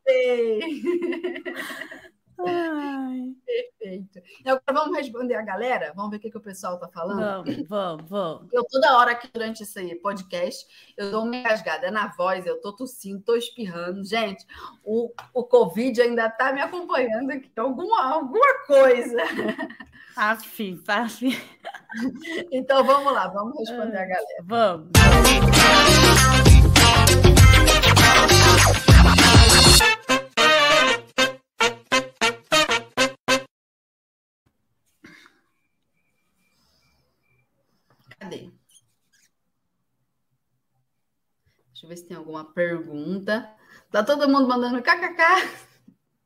[0.08, 0.60] Sei.
[2.40, 3.34] Ai.
[3.46, 4.22] Perfeito.
[4.46, 5.94] Agora vamos responder a galera?
[5.96, 7.20] Vamos ver o que, que o pessoal está falando?
[7.20, 8.48] Vamos, vamos, vamos.
[8.52, 10.66] Eu toda hora aqui durante esse podcast,
[10.98, 14.04] eu dou uma engasgada na voz, eu tô tossindo, tô espirrando.
[14.04, 14.46] Gente,
[14.84, 19.22] o, o Covid ainda está me acompanhando aqui, alguma, alguma coisa.
[20.16, 21.46] Aff, aff.
[22.52, 24.44] Então vamos lá, vamos responder a galera.
[24.44, 24.90] Vamos.
[24.94, 25.36] Cadê?
[41.86, 43.48] Deixa eu ver se tem alguma pergunta.
[43.92, 45.22] Tá todo mundo mandando kkk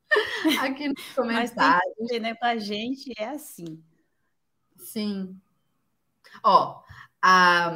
[0.64, 1.96] aqui nos comentários.
[2.00, 2.34] Mas tem né?
[2.36, 3.84] Com a gente é assim.
[4.78, 5.40] Sim.
[6.44, 6.82] Ó,
[7.22, 7.74] a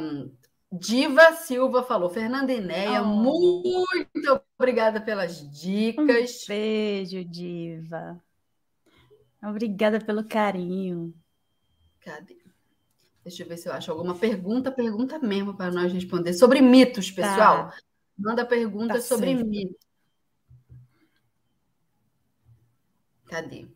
[0.72, 3.06] Diva Silva falou, Fernanda Enéia, oh.
[3.06, 6.02] muito obrigada pelas dicas.
[6.02, 6.06] Um
[6.48, 8.18] beijo, Diva.
[9.42, 11.14] Obrigada pelo carinho.
[12.00, 12.43] Cadê?
[13.24, 16.34] Deixa eu ver se eu acho alguma pergunta, pergunta mesmo para nós responder.
[16.34, 17.22] Sobre mitos, tá.
[17.22, 17.70] pessoal.
[17.70, 17.78] Tá.
[18.18, 19.82] Manda pergunta tá sobre mitos.
[23.26, 23.66] Cadê?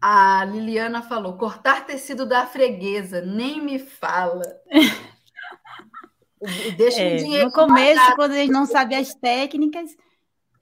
[0.00, 4.42] A Liliana falou: cortar tecido da freguesa, nem me fala.
[6.78, 7.46] Deixa é, o dinheiro.
[7.46, 9.94] No começo, quando eles não sabem as técnicas,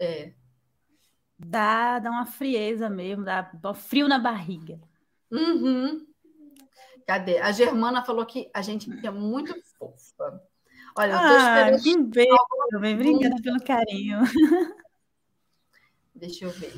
[0.00, 0.32] é.
[1.38, 4.80] dá, dá uma frieza mesmo, dá frio na barriga.
[5.30, 6.06] Uhum.
[7.06, 7.38] Cadê?
[7.38, 10.42] A Germana falou que a gente é muito fofa.
[10.96, 11.82] Olha, eu tô ah, esperando.
[11.82, 12.36] Que beijo,
[12.74, 14.20] obrigada pelo carinho.
[16.14, 16.72] Deixa eu ver.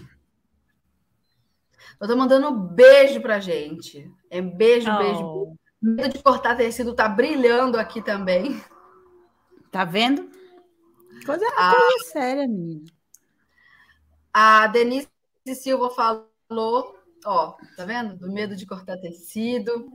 [2.01, 4.13] Eu tô mandando um beijo pra gente.
[4.29, 4.99] É beijo, oh.
[4.99, 5.59] beijo.
[5.81, 8.61] Medo de cortar tecido tá brilhando aqui também.
[9.71, 10.29] Tá vendo?
[11.25, 12.85] Coisa, ah, coisa séria, menina.
[14.33, 15.09] A Denise
[15.55, 18.17] Silva falou Ó, tá vendo?
[18.17, 19.91] Do medo de cortar tecido.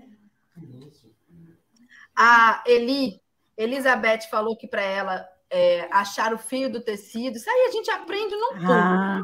[2.16, 3.20] A Eli,
[3.58, 7.38] Elizabeth falou que para ela é, achar o fio do tecido.
[7.38, 8.72] Isso aí a gente aprende no tudo.
[8.72, 9.24] Ah,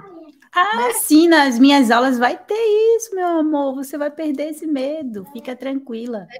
[0.54, 0.93] ah né?
[0.93, 3.76] sim, nas minhas aulas vai ter isso, meu amor.
[3.76, 5.26] Você vai perder esse medo.
[5.34, 6.28] Fica tranquila.
[6.30, 6.38] É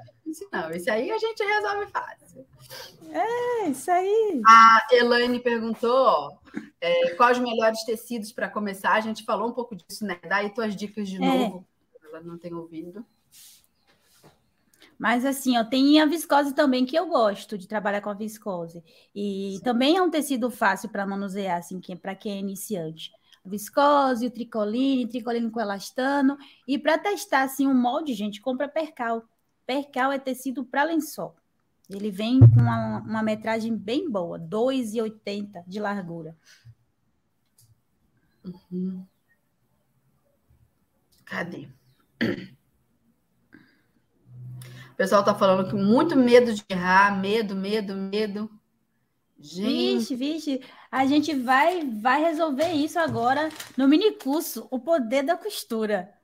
[0.52, 2.46] não, isso aí a gente resolve fácil.
[3.12, 4.42] É, isso aí.
[4.46, 6.40] A Elaine perguntou
[6.80, 8.94] é, quais os melhores tecidos para começar.
[8.94, 10.20] A gente falou um pouco disso, né?
[10.28, 11.20] Dá aí tuas dicas de é.
[11.20, 11.66] novo,
[12.04, 13.06] ela não tem ouvido.
[15.00, 18.84] Mas assim, ó, tem a viscose também, que eu gosto de trabalhar com a viscose.
[19.16, 19.64] E Sim.
[19.64, 23.10] também é um tecido fácil para manusear, assim, que, é, para quem é iniciante.
[23.46, 26.38] A viscose, o tricoline, tricoline com elastano.
[26.68, 29.24] E para testar, assim, o molde, gente, compra percal.
[29.70, 31.36] Percal é tecido para lençol.
[31.88, 36.36] Ele vem com uma, uma metragem bem boa, 2,80 de largura.
[38.44, 39.06] Uhum.
[41.24, 41.70] Cadê?
[44.90, 48.50] O pessoal tá falando que muito medo de errar, medo, medo, medo.
[49.38, 50.00] Gente.
[50.00, 50.62] Vixe, vixe,
[50.92, 56.19] a gente vai, vai resolver isso agora no mini curso, o poder da costura.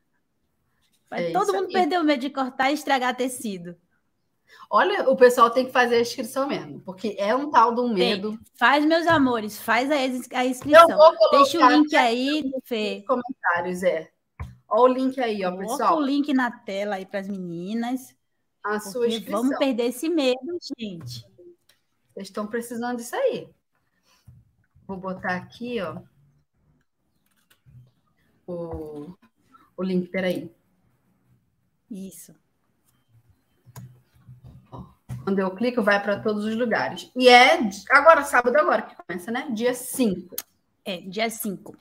[1.11, 1.73] É todo mundo aí.
[1.73, 3.75] perder o medo de cortar e estragar tecido.
[4.69, 7.93] Olha, o pessoal tem que fazer a inscrição mesmo, porque é um tal de um
[7.93, 8.31] medo.
[8.31, 8.39] Tem.
[8.55, 9.95] Faz, meus amores, faz a,
[10.39, 10.87] a inscrição.
[11.31, 13.03] Deixa o link aí, Fê.
[13.07, 14.11] Comentários, é.
[14.67, 15.97] Olha o link aí, ó, Coloca pessoal.
[15.97, 18.15] o link na tela aí para as meninas.
[18.63, 19.43] A sua inscrição.
[19.43, 21.23] Vamos perder esse medo, gente.
[22.13, 23.49] Vocês estão precisando disso aí.
[24.87, 26.01] Vou botar aqui, ó.
[28.47, 29.13] O,
[29.77, 30.51] o link, peraí.
[31.95, 32.35] Isso.
[35.23, 37.09] Quando eu clico, vai para todos os lugares.
[37.15, 37.57] E é
[37.89, 39.47] agora, sábado agora que começa, né?
[39.51, 40.35] Dia 5.
[40.83, 41.75] É, dia 5.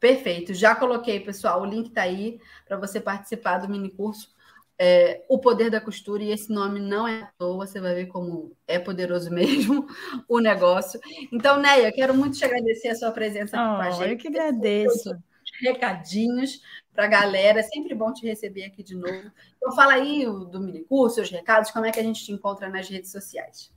[0.00, 0.54] Perfeito.
[0.54, 1.60] Já coloquei, pessoal.
[1.60, 4.34] O link está aí para você participar do mini curso.
[4.78, 8.06] É, o poder da costura, e esse nome não é à toa, você vai ver
[8.06, 9.86] como é poderoso mesmo
[10.26, 10.98] o negócio.
[11.30, 14.10] Então, Neia, quero muito te agradecer a sua presença aqui oh, com a gente.
[14.10, 15.16] Eu que agradeço.
[15.62, 16.60] Recadinhos
[16.96, 19.30] para a galera, é sempre bom te receber aqui de novo.
[19.56, 22.68] Então, fala aí do mini curso, os recados, como é que a gente te encontra
[22.68, 23.70] nas redes sociais.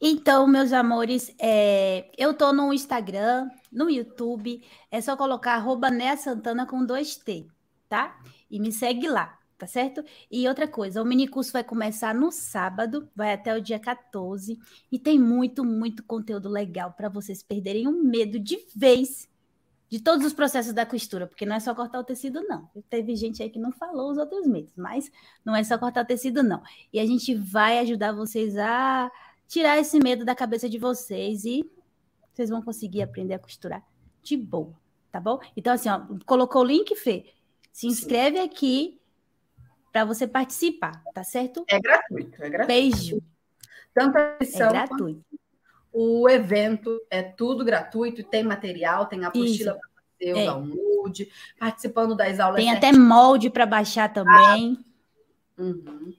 [0.00, 6.66] Então, meus amores, é, eu tô no Instagram, no YouTube, é só colocar arroba Santana
[6.66, 7.46] com dois T,
[7.86, 8.18] tá?
[8.50, 10.02] E me segue lá tá certo?
[10.30, 14.58] E outra coisa, o mini curso vai começar no sábado, vai até o dia 14,
[14.90, 19.28] e tem muito, muito conteúdo legal para vocês perderem o medo de vez
[19.90, 22.70] de todos os processos da costura, porque não é só cortar o tecido, não.
[22.88, 25.10] Teve gente aí que não falou os outros medos, mas
[25.44, 26.62] não é só cortar o tecido, não.
[26.92, 29.10] E a gente vai ajudar vocês a
[29.48, 31.68] tirar esse medo da cabeça de vocês e
[32.32, 33.84] vocês vão conseguir aprender a costurar
[34.22, 34.72] de boa,
[35.10, 35.40] tá bom?
[35.56, 37.26] Então, assim, ó, colocou o link, Fê?
[37.72, 38.44] Se inscreve Sim.
[38.44, 39.00] aqui
[39.90, 41.64] para você participar, tá certo?
[41.68, 42.66] É gratuito, é gratuito.
[42.66, 43.22] Beijo.
[43.92, 45.39] Tanto a é gratuito.
[45.92, 49.88] O evento é tudo gratuito, tem material, tem apostila para
[50.18, 50.44] você, o é.
[50.46, 52.60] download, participando das aulas.
[52.60, 54.78] Tem até molde para baixar também.
[55.58, 55.62] Ah.
[55.62, 56.14] Uhum.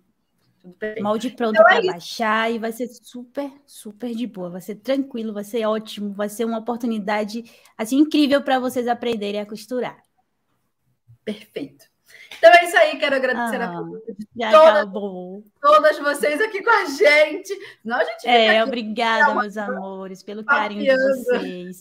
[1.01, 4.49] Molde pronto então, para é baixar e vai ser super, super de boa.
[4.49, 7.43] Vai ser tranquilo, vai ser ótimo, vai ser uma oportunidade
[7.75, 10.03] assim incrível para vocês aprenderem a costurar.
[11.25, 11.90] Perfeito.
[12.37, 16.69] Então é isso aí, quero agradecer ah, a presença de todas, todas vocês aqui com
[16.69, 17.53] a gente.
[17.83, 21.79] Não, a gente é, obrigada, meus amores, pelo carinho de vocês.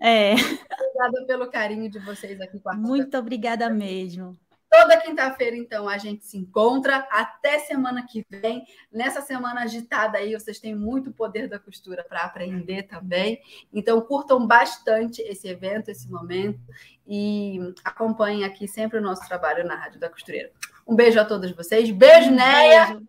[0.00, 0.32] É.
[0.34, 4.36] Obrigada pelo carinho de vocês aqui com a Muito obrigada mesmo.
[4.80, 7.06] Toda quinta-feira, então, a gente se encontra.
[7.10, 8.66] Até semana que vem.
[8.90, 13.40] Nessa semana agitada aí, vocês têm muito poder da costura para aprender também.
[13.72, 16.60] Então, curtam bastante esse evento, esse momento.
[17.06, 20.50] E acompanhem aqui sempre o nosso trabalho na Rádio da Costureira.
[20.86, 21.90] Um beijo a todos vocês.
[21.90, 22.86] Beijo, um Neia.
[22.86, 23.08] Beijo.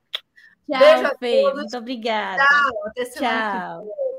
[0.69, 1.41] Tchau, beijo a Fê.
[1.41, 1.61] Todos.
[1.61, 2.43] Muito obrigada.
[2.43, 2.87] Tchau.
[2.87, 4.14] Até semana Tchau.